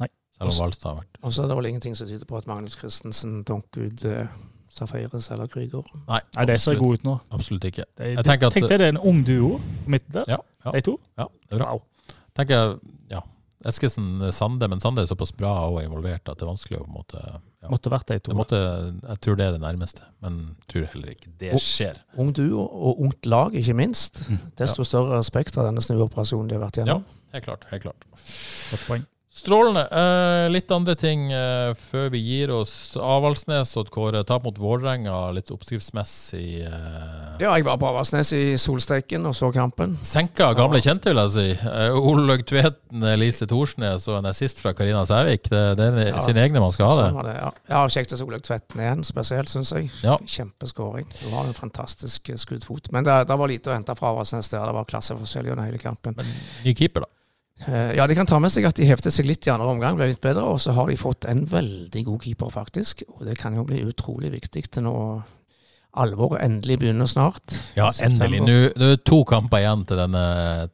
[0.01, 0.07] Nei.
[0.37, 2.47] Selv om Valstad har vært Og så er det vel ingenting som tyder på at
[2.49, 4.23] Magnus Christensen dunker ut uh,
[4.73, 5.85] Safaris eller Krüger.
[6.07, 7.15] Nei, Nei, de ser god gode ut nå.
[7.37, 7.85] absolutt ikke.
[7.97, 10.71] De, Jeg tenker at- Tenk deg det er en ung duo midt der, Ja, ja,
[10.71, 10.97] de to.
[11.17, 11.69] ja, det er bra.
[11.73, 12.15] Wow.
[12.37, 12.79] Tenker jeg,
[13.11, 13.21] ja,
[13.65, 16.91] Eskesen, Sande, men Sande er såpass bra og involvert at det er vanskelig å på
[16.91, 17.71] en måte ja.
[17.73, 18.35] Måtte vært de to.
[18.37, 18.59] Måtte,
[19.01, 21.97] jeg tror det er det nærmeste, men tror heller ikke det skjer.
[22.21, 24.21] Ung duo og ungt lag, ikke minst.
[24.61, 27.03] Desto større respekt av denne snuoperasjonen de har vært Ja, gjennom.
[27.33, 27.65] helt klart.
[27.73, 28.05] helt klart.
[28.69, 29.07] Godt poeng.
[29.37, 29.83] Strålende.
[29.91, 32.71] Eh, litt andre ting eh, før vi gir oss.
[32.97, 34.23] Avaldsnes og Kåre.
[34.25, 36.63] Tap mot Vålerenga, litt oppskriftsmessig.
[36.65, 37.27] Eh.
[37.43, 39.93] Ja, jeg var på Avaldsnes i solsteiken og så kampen.
[40.01, 41.45] Senka gamle kjente, vil jeg si.
[41.69, 45.51] Eh, Olaug Tveten, Elise Thorsnes og en assist fra Karina Sævik.
[45.51, 47.11] Det, det er Ja, sine egne man skal ha Sånn det.
[47.19, 47.51] Sånn det, ja.
[47.75, 49.91] ja kjekt å se Olaug Tvetten igjen, spesielt, syns jeg.
[50.01, 50.17] Ja.
[50.25, 51.05] Kjempeskåring.
[51.27, 52.89] Hun har en fantastisk eh, skuddfot.
[52.95, 54.65] Men det, det var lite å hente fra Avaldsnes der.
[54.65, 56.17] Det var klasseforskjell gjennom hele kampen.
[56.65, 57.13] Ny keeper, da.
[57.65, 59.97] Eh, Ja, De kan ta med seg at de heftet seg litt i andre omgang,
[59.97, 60.43] ble litt bedre.
[60.45, 63.01] Og så har de fått en veldig god keeper, faktisk.
[63.17, 65.23] Og det kan jo bli utrolig viktig til nå
[65.97, 67.55] alvoret endelig begynner snart.
[67.73, 68.41] Ja, endelig.
[68.43, 70.23] Nå nå er det to kamper igjen til denne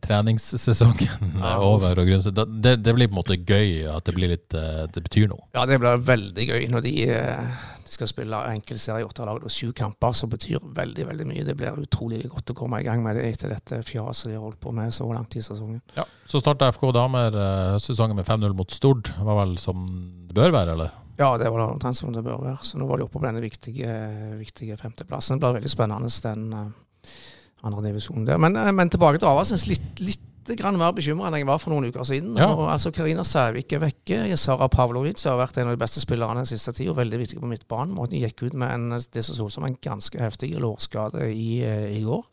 [0.04, 1.54] treningssesongen Ja.
[1.54, 2.00] er over.
[2.02, 2.26] og grunn.
[2.62, 5.46] Det, det blir på en måte gøy at det blir litt eh, Det betyr noe.
[5.56, 9.39] Ja, det blir veldig gøy når eh, de skal spille enkeltserie i åtte lag.
[9.41, 11.46] Det er sju kamper som betyr veldig veldig mye.
[11.48, 14.44] Det blir utrolig godt å komme i gang med det etter dette fjaset de har
[14.46, 15.82] holdt på med så langt i sesongen.
[15.98, 16.06] Ja.
[16.30, 19.14] Så starta FK damer eh, høstsesongen med 5-0 mot Stord.
[19.14, 19.88] Det var vel som
[20.28, 21.00] det bør være, eller?
[21.20, 22.58] Ja, det var omtrent som det bør være.
[22.66, 23.94] Så nå var de oppe på denne viktige,
[24.39, 25.38] viktige femteplassen.
[25.38, 27.16] Det blir veldig spennende, den eh,
[27.64, 28.41] andre divisjonen der.
[28.41, 29.68] Men, eh, men tilbake til Avaldsnes.
[29.70, 30.30] Litt, litt
[30.60, 32.36] grann mer bekymra enn jeg var for noen uker siden.
[32.39, 32.50] Ja.
[32.52, 34.22] Og, altså Karina Sævik er vekke.
[34.39, 36.96] Sara Pavlovic har vært en av de beste spillerne den siste tida.
[36.98, 37.98] Veldig viktig på midtbanen.
[38.12, 41.64] De gikk ut med en, det som så ut som en ganske heftig lårskade i,
[41.66, 42.24] eh, i går.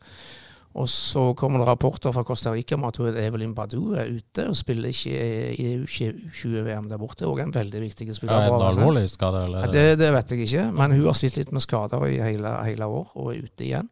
[0.79, 4.45] Og så kommer det rapporter fra Costa Rica om at hun Evelyn Badu er ute
[4.47, 5.17] og spiller ikke
[5.59, 7.27] i U20-VM der borte.
[7.27, 8.47] Og en veldig viktig spiller.
[8.47, 9.67] Ja, en alvorlig skade, eller?
[9.71, 12.87] Det, det vet jeg ikke, men hun har slitt litt med skader i hele, hele
[12.87, 13.91] år og er ute igjen.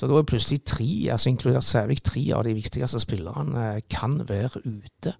[0.00, 4.14] Så da er plutselig tre, altså inkludert Sævik, tre av de viktigste spillerne eh, kan
[4.24, 5.12] være ute.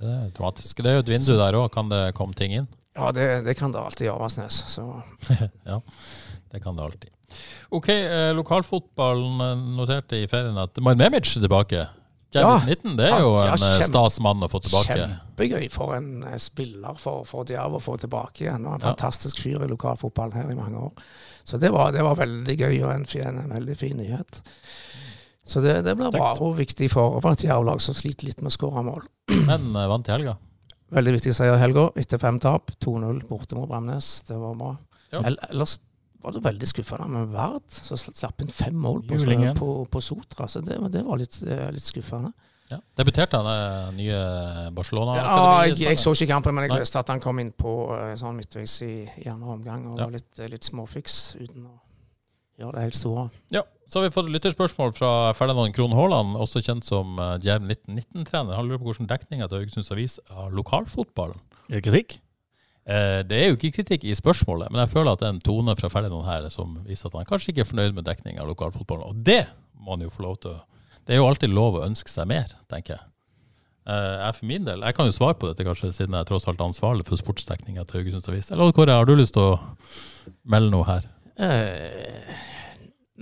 [0.00, 0.80] Det er dramatisk.
[0.80, 1.66] Det er jo et vindu der òg.
[1.74, 2.68] Kan det komme ting inn?
[2.96, 4.62] Ja, det, det kan det alltid i Avaldsnes.
[5.68, 5.76] Ja,
[6.50, 7.10] det kan det alltid.
[7.76, 11.84] OK, eh, lokalfotballen eh, noterte i ferien at Marin Memic er tilbake.
[12.34, 12.56] Ja.
[12.64, 14.96] 19, det er jo Ja, en eh, kjempe- stas mann å få tilbake.
[14.96, 18.64] kjempegøy for en spiller for, for Djerv å få tilbake igjen.
[18.64, 18.94] Og en Ja.
[18.94, 21.06] fantastisk fyr i lokalfotballen her i mange år.
[21.44, 24.42] Så det var, det var veldig gøy og en, en veldig fin nyhet.
[25.50, 28.52] Så det, det blir bra og viktig for, for et Djerv-lag som sliter litt med
[28.52, 29.06] å skåre mål.
[29.48, 30.36] Men eh, vant i helga.
[30.94, 32.70] Veldig viktig seier i helga, etter fem tap.
[32.82, 34.10] 2-0 borte mot Bremnes.
[34.28, 34.74] Det var bra.
[35.14, 35.24] Ja.
[35.26, 35.78] Ellers
[36.20, 39.18] var det veldig skuffende med Vard, som slapp inn fem mål på,
[39.56, 40.48] på, på Sotra.
[40.50, 42.32] Så det, det var litt, eh, litt skuffende.
[42.70, 42.78] Ja.
[43.00, 44.18] Debuterte han eh, nye
[44.76, 45.16] Barcelona?
[45.18, 46.80] Ja, jeg, jeg så ikke kampen, men jeg Nei.
[46.84, 48.92] leste at han kom inn på eh, sånn midtveis i,
[49.24, 50.06] i andre omgang og Ja.
[50.06, 51.74] var litt, litt småfiks uten å
[52.60, 53.26] gjøre det helt store.
[53.50, 57.38] Ja, så har vi fått et lytterspørsmål fra Ferdinand Krohn Haaland, også kjent som uh,
[57.42, 58.54] Djerv 1919-trener.
[58.54, 61.40] Han lurer på hvordan dekninga til Haugesunds Avis av lokalfotballen.
[61.70, 62.18] Er det kritikk?
[62.90, 65.42] Eh, det er jo ikke kritikk i spørsmålet, men jeg føler at det er en
[65.44, 68.48] tone fra Ferdinand her som viser at han kanskje ikke er fornøyd med dekninga av
[68.52, 69.08] lokalfotballen.
[69.10, 69.44] Og det
[69.80, 70.60] må han jo få lov til å
[71.10, 73.02] Det er jo alltid lov å ønske seg mer, tenker jeg.
[73.90, 76.28] Eh, jeg for min del, jeg kan jo svare på dette kanskje, siden jeg er
[76.28, 78.50] tross alt ansvarlig for sportsdekninga til Haugesunds Avis.
[78.54, 79.56] Eller Kåre, har du lyst til å
[80.54, 81.08] melde noe her?
[81.40, 82.30] Uh,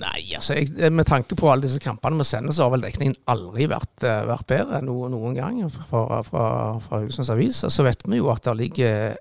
[0.05, 3.17] nei, altså jeg, med tanke på alle disse kampene vi sender, så har vel dekningen
[3.33, 6.51] aldri vært, eh, vært bedre enn noen, noen gang fra, fra,
[6.85, 7.63] fra Haugesunds Avis.
[7.65, 9.17] Og så vet vi jo at det ligger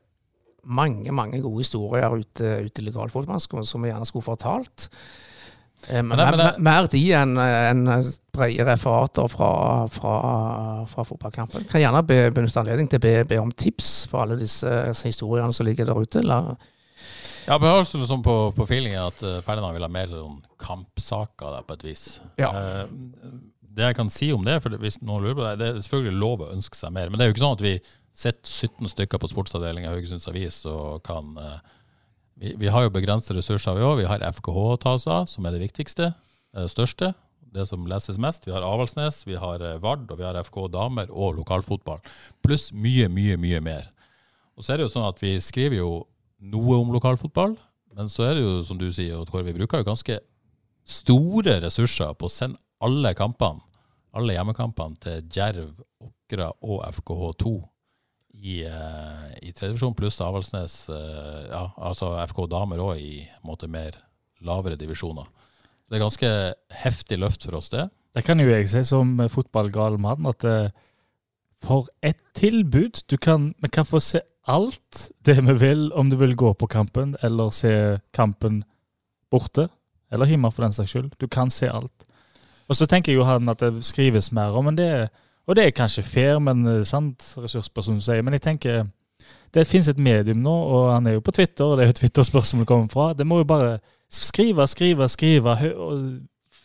[0.68, 4.90] mange mange gode historier ute, ute i lokalfotballen som vi gjerne skulle fortalt.
[5.88, 8.04] Men, Men det- men det- mer de enn en
[8.38, 9.50] brede referater fra,
[9.92, 10.16] fra,
[10.90, 11.68] fra fotballkampen.
[11.72, 14.72] Kan gjerne be, benytte anledning til å be, be om tips for alle disse
[15.04, 16.24] historiene som ligger der ute.
[16.24, 16.56] Eller,
[17.48, 21.54] Ja, men altså liksom på, på feelingen at uh, Ferdinand vil ha mer sånn kampsaker
[21.56, 22.02] der, på et vis.
[22.42, 22.50] Ja.
[22.52, 23.38] Uh,
[23.78, 26.20] det jeg kan si om det, for hvis noen lurer på det, det er selvfølgelig
[26.20, 27.08] lov å ønske seg mer.
[27.08, 27.74] Men det er jo ikke sånn at vi
[28.18, 31.60] sitter 17 stykker på sportsavdelinga i Haugesunds Avis og kan uh,
[32.38, 34.00] vi, vi har jo begrensede ressurser, vi òg.
[34.02, 36.12] Vi har FKH å ta oss av, som er det viktigste.
[36.58, 37.12] Det største.
[37.58, 38.46] Det som leses mest.
[38.46, 42.04] Vi har Avaldsnes, vi har eh, Vard, og vi har FK damer og lokalfotball.
[42.46, 43.90] Pluss mye, mye, mye mer.
[44.58, 45.92] Og så er det jo sånn at vi skriver jo
[46.54, 47.56] noe om lokalfotball,
[47.98, 50.20] men så er det jo, som du sier, Kåre, vi bruker jo ganske
[50.88, 53.64] store ressurser på å sende alle kampene,
[54.18, 55.74] alle hjemmekampene, til Djerv,
[56.06, 57.56] Åkra og FKH2
[58.38, 63.70] i, eh, i tredje divisjon, pluss Avaldsnes, eh, ja, altså FK damer òg i måte
[63.70, 63.98] mer
[64.46, 65.26] lavere divisjoner.
[65.88, 66.32] Det er ganske
[66.84, 67.88] heftig løft for oss, det.
[68.16, 70.74] Det kan jo jeg si som fotballgal mann, at eh,
[71.64, 73.04] for et tilbud!
[73.10, 76.68] Du kan, vi kan få se alt det vi vil, om du vil gå på
[76.68, 78.64] kampen eller se kampen
[79.32, 79.68] borte.
[80.12, 81.12] Eller hjemme, for den saks skyld.
[81.20, 82.06] Du kan se alt.
[82.68, 85.10] Og så tenker jo han at det skrives mer om, men det
[85.48, 88.22] Og det er kanskje fair, men eh, sant, ressursperson sier.
[88.22, 88.90] Men jeg tenker
[89.56, 91.96] det finnes et medium nå, og han er jo på Twitter, og det er jo
[92.02, 93.14] Twitter-spørsmålet kommer fra.
[93.14, 93.78] Det må jo bare
[94.10, 95.56] skrive, skrive, skrive.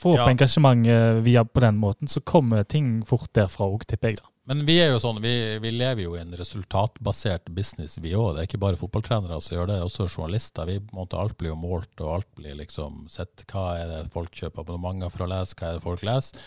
[0.02, 0.28] Få opp Ja.
[0.30, 4.16] engasjementet via på den måten, så kommer ting fort derfra òg, tipper jeg.
[4.16, 4.28] da.
[4.44, 8.34] Men vi er jo sånn, vi, vi lever jo i en resultatbasert business, vi òg.
[8.34, 10.66] Det er ikke bare fotballtrenere som gjør det, også journalister.
[10.66, 13.44] Vi, måtte måte, alt blir jo målt, og alt blir liksom sett.
[13.46, 16.40] Hva er det folk kjøper abonnementer for å lese, hva er det folk leser?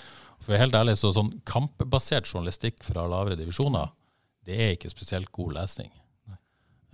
[0.43, 3.93] For helt ærlig, så sånn kampbasert journalistikk fra lavere divisjoner,
[4.45, 5.91] det er ikke spesielt god lesning.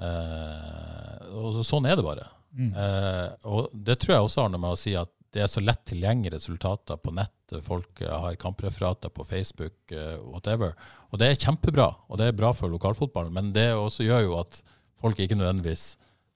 [0.02, 2.30] Eh, og så, sånn er det bare.
[2.60, 5.62] Eh, og det tror jeg også har noe med å si at det er så
[5.64, 7.56] lett tilgjengelige resultater på nett.
[7.64, 10.74] Folk eh, har kampreferater på Facebook, eh, whatever.
[11.12, 13.34] Og det er kjempebra, og det er bra for lokalfotballen.
[13.36, 14.60] Men det også gjør jo at
[15.02, 15.96] folk ikke nødvendigvis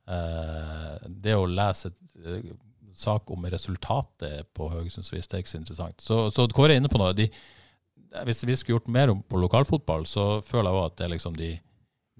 [0.10, 2.56] eh, Det å lese et eh,
[2.96, 6.00] sak om resultatet på Haugesundsvis, det er ikke så interessant.
[6.02, 7.12] Så, så Kåre er inne på noe.
[7.18, 7.28] De,
[8.24, 11.16] hvis vi skulle gjort mer om på lokalfotball, så føler jeg også at det er
[11.18, 11.52] liksom de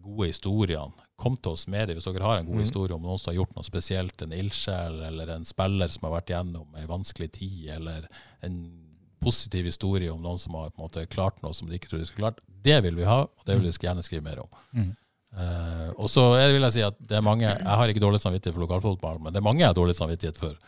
[0.04, 1.05] gode historiene.
[1.16, 3.38] Kom til oss med det hvis dere har en god historie om noen som har
[3.40, 7.70] gjort noe spesielt, en ildsjel eller en spiller som har vært gjennom en vanskelig tid,
[7.78, 8.10] eller
[8.44, 8.58] en
[9.24, 12.04] positiv historie om noen som har på en måte klart noe som de ikke trodde
[12.04, 12.44] de skulle klart.
[12.66, 14.52] Det vil vi ha, og det vil vi gjerne skrive mer om.
[14.76, 14.92] Mm.
[15.36, 18.56] Uh, og så vil jeg si at det er mange Jeg har ikke dårlig samvittighet
[18.56, 20.60] for lokalfotball, men det er mange jeg har dårlig samvittighet for,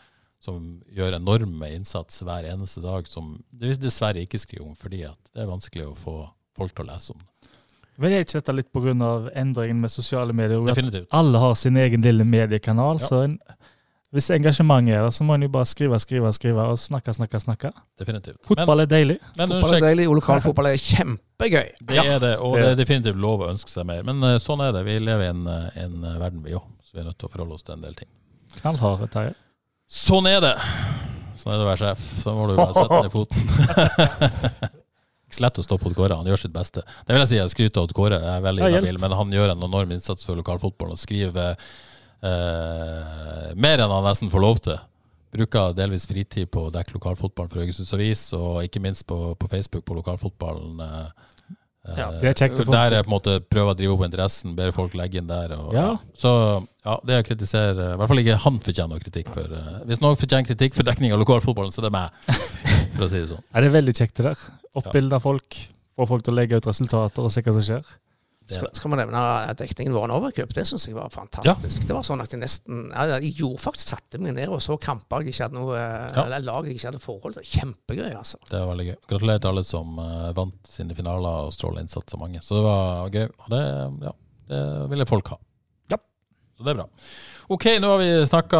[0.44, 5.32] som gjør enorme innsats hver eneste dag, som det dessverre ikke skriver om, fordi at
[5.32, 6.18] det er vanskelig å få
[6.58, 7.24] folk til å lese om.
[7.98, 8.92] Men er ikke dette litt pga.
[9.34, 10.62] endringen med sosiale medier?
[10.66, 11.08] Definitivt.
[11.10, 13.00] alle har sin egen lille mediekanal.
[13.00, 13.06] Ja.
[13.06, 13.38] så en,
[14.14, 17.40] Hvis engasjementet er der, så må en jo bare skrive, skrive, skrive og snakke, snakke,
[17.42, 17.72] snakke.
[17.98, 18.38] definitivt.
[18.46, 19.18] Fotball er deilig.
[19.36, 21.74] men, Fotball er deilig, og lokalfotball er kjempegøy.
[21.90, 24.06] det er det, og det er definitivt lov å ønske seg mer.
[24.08, 24.86] Men eh, sånn er det.
[24.86, 27.28] Vi lever i en, eh, en eh, verden, vi òg, så vi er nødt til
[27.28, 28.08] å forholde oss til en del ting.
[28.62, 29.36] Knallhard, Terje.
[29.88, 30.54] Sånn er det!
[31.36, 32.08] Sånn er det å være sjef.
[32.24, 34.78] Så må du bare sette ned foten.
[35.28, 36.16] Ikke så lett å stå på Kåre.
[36.16, 36.80] Han gjør sitt beste.
[37.04, 38.18] Det vil jeg si, jeg skryter av Kåre.
[38.22, 41.56] Jeg er veldig Ja, inhabil, men han gjør en enorm innsats for lokalfotballen og skriver
[42.22, 44.78] eh, mer enn han nesten får lov til.
[45.36, 49.50] Bruker delvis fritid på å dekke lokalfotballen for Haugesunds Avis, og ikke minst på, på
[49.52, 50.80] Facebook på lokalfotballen.
[50.80, 51.10] eh,
[51.88, 53.94] Ja, eh, det er kjekt å få Der jeg på en måte prøver å drive
[53.94, 55.52] opp interessen, ber folk legge inn der.
[55.56, 55.90] Og, Ja.
[56.16, 56.32] Så
[56.84, 59.44] ja, det jeg kritiserer I hvert fall ikke han fortjener kritikk for.
[59.52, 62.10] eh, hvis noen fortjener kritikk for dekning av lokalfotballen, så er det meg,
[62.98, 63.46] for å si det sånn.
[63.52, 64.44] Ja, det er veldig kjekt det der.
[64.78, 65.62] Oppbilde folk,
[65.98, 67.96] få folk til å legge ut resultater og se hva som skjer.
[68.48, 70.54] Skal, skal man nevne at dekningen vår Nova Cup?
[70.56, 71.82] Det syns jeg var fantastisk.
[71.84, 74.78] Det var sånn at jeg nesten ja, Jeg gjorde faktisk satte meg ned og så
[74.80, 76.22] kamper jeg ikke hadde noe Ja.
[76.24, 77.44] Eller lag jeg ikke hadde forhold til.
[77.44, 78.40] Kjempegøy, altså.
[78.48, 78.96] Det var veldig gøy.
[79.12, 82.40] Gratulerer til alle som eh, vant sine finaler og strålende innsats av mange.
[82.44, 83.26] Så det var gøy.
[83.28, 83.60] Og det,
[84.08, 84.14] ja,
[84.54, 84.62] det
[84.94, 85.38] ville folk ha.
[85.92, 86.00] Ja.
[86.56, 86.88] Så det er bra.
[87.48, 88.58] Ok, nå har vi snakka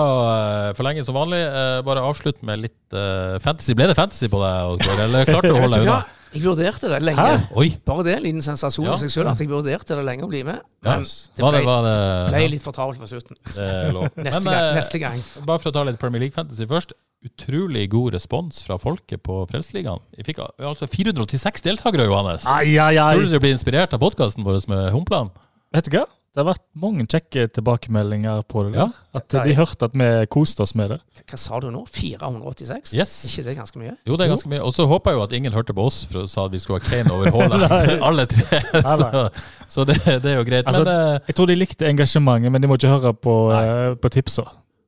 [0.76, 1.42] for lenge som vanlig.
[1.44, 3.74] Eh, bare avslutt med litt eh, fantasy.
[3.76, 4.86] Ble det fantasy på deg?
[5.04, 5.98] Eller klarte du å holde deg unna?
[6.28, 7.24] Jeg vurderte det lenge.
[7.56, 7.70] Oi!
[7.88, 8.96] Bare det en liten sensasjon Ja.
[8.96, 10.58] i seg selv at jeg vurderte det lenge å bli med.
[10.84, 10.98] Ja.
[10.98, 13.38] Men det Var det, ble, var det, ble litt for travelt på slutten.
[13.48, 15.22] Neste, Men, gang, eh, neste gang.
[15.48, 16.92] Bare for å ta litt Premier League Fantasy først.
[17.24, 20.04] Utrolig god respons fra folket på Frelsesligaen.
[20.20, 22.44] Vi fikk altså 486 deltakere, Johannes.
[22.48, 25.32] Ai, ai, Tror du du blir inspirert av podkasten vår med Humplan?
[25.74, 26.06] Vet du hva?
[26.38, 28.76] Det har vært mange kjekke tilbakemeldinger på det.
[28.76, 28.84] Ja.
[28.86, 29.18] der.
[29.18, 30.98] At de hørte at vi koste oss med det.
[31.26, 31.80] Hva sa du nå?
[31.90, 32.92] 486?
[32.94, 33.14] Yes.
[33.26, 33.94] Er ikke det ganske mye?
[34.06, 34.60] Jo, det er ganske mye.
[34.62, 36.60] Og så håper jeg jo at ingen hørte på oss for å sa at vi
[36.62, 38.60] skulle ha Kane over Haaland, alle tre.
[38.98, 39.24] Så,
[39.66, 40.68] så det, det er jo greit.
[40.70, 43.96] Altså, men eh, Jeg tror de likte engasjementet, men de må ikke høre på, uh,
[43.98, 44.44] på tipsa.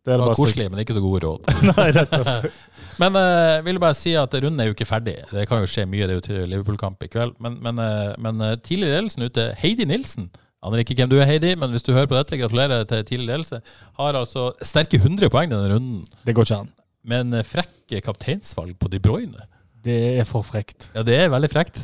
[0.06, 1.50] Det det var koselig, men ikke så gode råd.
[1.72, 2.52] Nei.
[3.02, 5.16] Men jeg vil bare si at runden er jo ikke ferdig.
[5.32, 7.34] Det kan jo skje mye, det er jo Liverpool-kamp i kveld.
[7.42, 10.30] Men, men, uh, men tidligere ledelsen ute, Heidi Nilsen
[10.62, 13.26] Aner ikke hvem du er, Heidi, men hvis du hører på dette, gratulerer til tidlig
[13.30, 13.62] ledelse.
[13.96, 16.68] Har altså sterke 100 poeng denne runden, Det går ikke an.
[17.04, 19.46] Men en eh, frekk kapteinsvalg på De Bruyne.
[19.84, 20.90] Det er for frekt.
[20.94, 21.80] Ja, det er veldig frekt.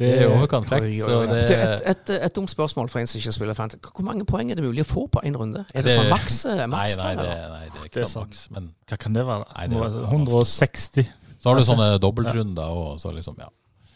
[0.00, 0.86] Det er i overkant frekt.
[0.86, 3.82] Oi, oi, Så det, Et, et, et dumt spørsmål for en som ikke spiller fantasy.
[3.84, 5.66] Hvor mange poeng er det mulig å få på én runde?
[5.74, 6.38] Er det, Det- sånn maks?
[6.46, 8.46] Nei, maks nei, det, nei, det er Det ikke er maks.
[8.54, 9.44] Men Hva kan det være?
[9.58, 11.10] Nei, det er- 160.
[11.42, 13.50] så har du sånne dobbeltrunder òg, så liksom, ja.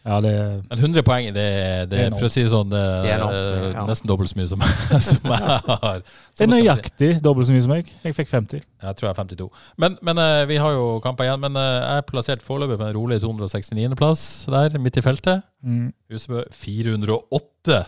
[0.04, 0.32] Ja, det
[0.68, 1.44] Men 100 poeng, det,
[1.88, 3.84] det, Det er for å si det sånn, det, Det er er ja.
[3.88, 4.64] nesten dobbelt så mye som,
[5.08, 6.02] som jeg har.
[6.36, 7.88] Det er nøyaktig dobbelt så mye som meg.
[8.04, 8.60] Jeg fikk 50.
[8.60, 9.48] Jeg tror jeg er 52.
[9.80, 11.40] Men, men eh, vi har jo kamper igjen.
[11.46, 15.46] Men eh, jeg er plassert foreløpig på en rolig 269.-plass der, midt i feltet.
[15.64, 15.88] Mm.
[16.12, 17.80] Husebø 408.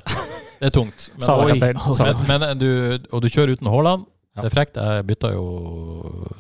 [0.57, 1.11] Det er tungt.
[2.01, 2.69] Men, men, men du,
[3.13, 4.09] og du kjører uten Haaland.
[4.37, 4.45] Ja.
[4.45, 4.81] Det er frekt.
[4.81, 5.45] Jeg bytta jo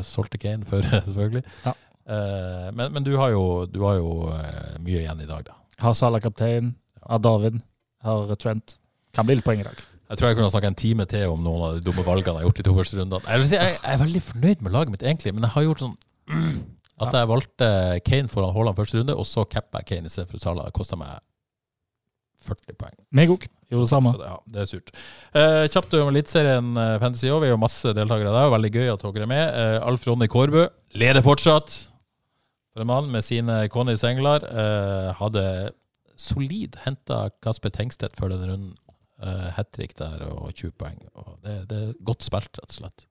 [0.04, 1.44] solgte Kane før, selvfølgelig.
[1.66, 1.76] Ja.
[2.06, 5.56] Eh, men, men du har jo, du har jo eh, mye igjen i dag, da.
[5.82, 6.74] Har Salah kaptein.
[7.04, 7.60] Har David.
[8.02, 8.78] Har Trent.
[9.16, 9.84] Kan bli litt poeng i dag.
[10.06, 12.44] Jeg tror jeg kunne snakka en time til om noen av de dumme valgene jeg
[12.44, 13.26] har gjort de to første rundene.
[13.26, 15.64] Jeg, vil si, jeg, jeg er veldig fornøyd med laget mitt, egentlig, men jeg har
[15.66, 15.96] gjort sånn
[16.30, 16.58] mm,
[17.02, 17.70] At jeg valgte
[18.06, 20.68] Kane foran Haaland første runde, og så cappa jeg Kane istedenfor Salah.
[20.68, 21.18] Det kosta meg
[22.46, 22.94] 40 poeng.
[23.18, 23.48] Meg òg.
[23.66, 24.12] Gjorde det samme.
[24.14, 24.94] Det, ja, det er surt.
[25.34, 27.40] Eh, kjapt om Eliteserien eh, Fantasy òg.
[27.42, 28.52] Vi har jo masse deltakere der.
[28.54, 29.44] Veldig gøy at dere er med.
[29.48, 30.68] Eh, Alf Ronny Kårbø
[31.02, 31.74] leder fortsatt.
[32.84, 34.44] Mann med sine Connys Englar.
[34.44, 35.72] Eh, hadde
[36.16, 38.74] solid henta Kasper Tengstedt før den runden.
[39.16, 40.98] Uh, Hat trick der og 20 poeng.
[41.16, 43.06] Og det, det er godt spilt, rett og slett.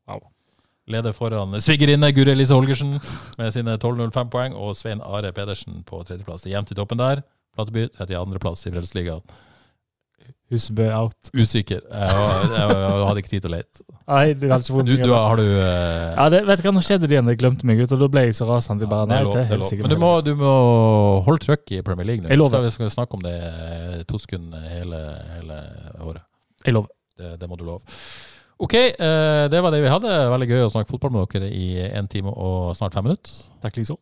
[0.86, 2.99] Leder foran svigerinne Guri Elise Holgersen
[3.39, 6.45] med sine 12,05 poeng, og Svein Are Pedersen på tredjeplass.
[6.45, 7.24] Jevnt i toppen der.
[7.57, 9.26] Plateby 32.-plass i Frelsesligaen.
[10.53, 11.32] Husebø out.
[11.34, 11.80] Usikker.
[11.89, 13.84] Jeg, jeg, jeg, jeg hadde ikke tid til å lete.
[14.05, 16.11] Nei, du har ikke Du, funnet du, har du uh...
[16.13, 18.09] Ja, det, vet du hva, Nå skjedde det igjen, jeg glemte meg ut, og da
[18.13, 18.86] ble jeg så rasende.
[18.86, 19.73] Jeg bare, det er lov, det er lov.
[19.82, 20.53] Men du må, du må
[21.26, 22.30] holde trøkk i Premier League.
[22.30, 22.45] Jeg nå.
[22.45, 22.69] lover.
[22.69, 25.01] Skal vi skal snakke om det eh, to sekunder hele,
[25.34, 25.59] hele
[26.05, 26.23] året.
[26.61, 26.93] Jeg lover.
[27.17, 27.82] Det, det må du love.
[28.61, 30.15] OK, uh, det var det vi hadde.
[30.36, 33.34] Veldig gøy å snakke fotball med dere i én time og snart fem minutter.
[33.65, 33.97] Takk liksom.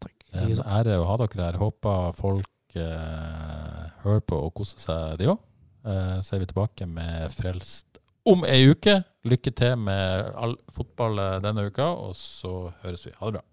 [0.00, 0.14] Takk.
[0.30, 1.58] En ære å ha dere her.
[1.60, 5.48] Håper folk uh, hører på og koser seg, de òg.
[5.86, 9.00] Eh, så er vi tilbake med Frelst om ei uke.
[9.26, 13.14] Lykke til med all fotball eh, denne uka, og så høres vi.
[13.18, 13.44] Ha det bra.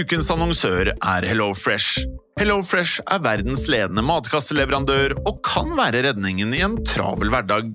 [0.00, 2.06] Ukens annonsør er HelloFresh.
[2.40, 7.74] HelloFresh er verdens ledende matkasseleverandør og kan være redningen i en travel hverdag.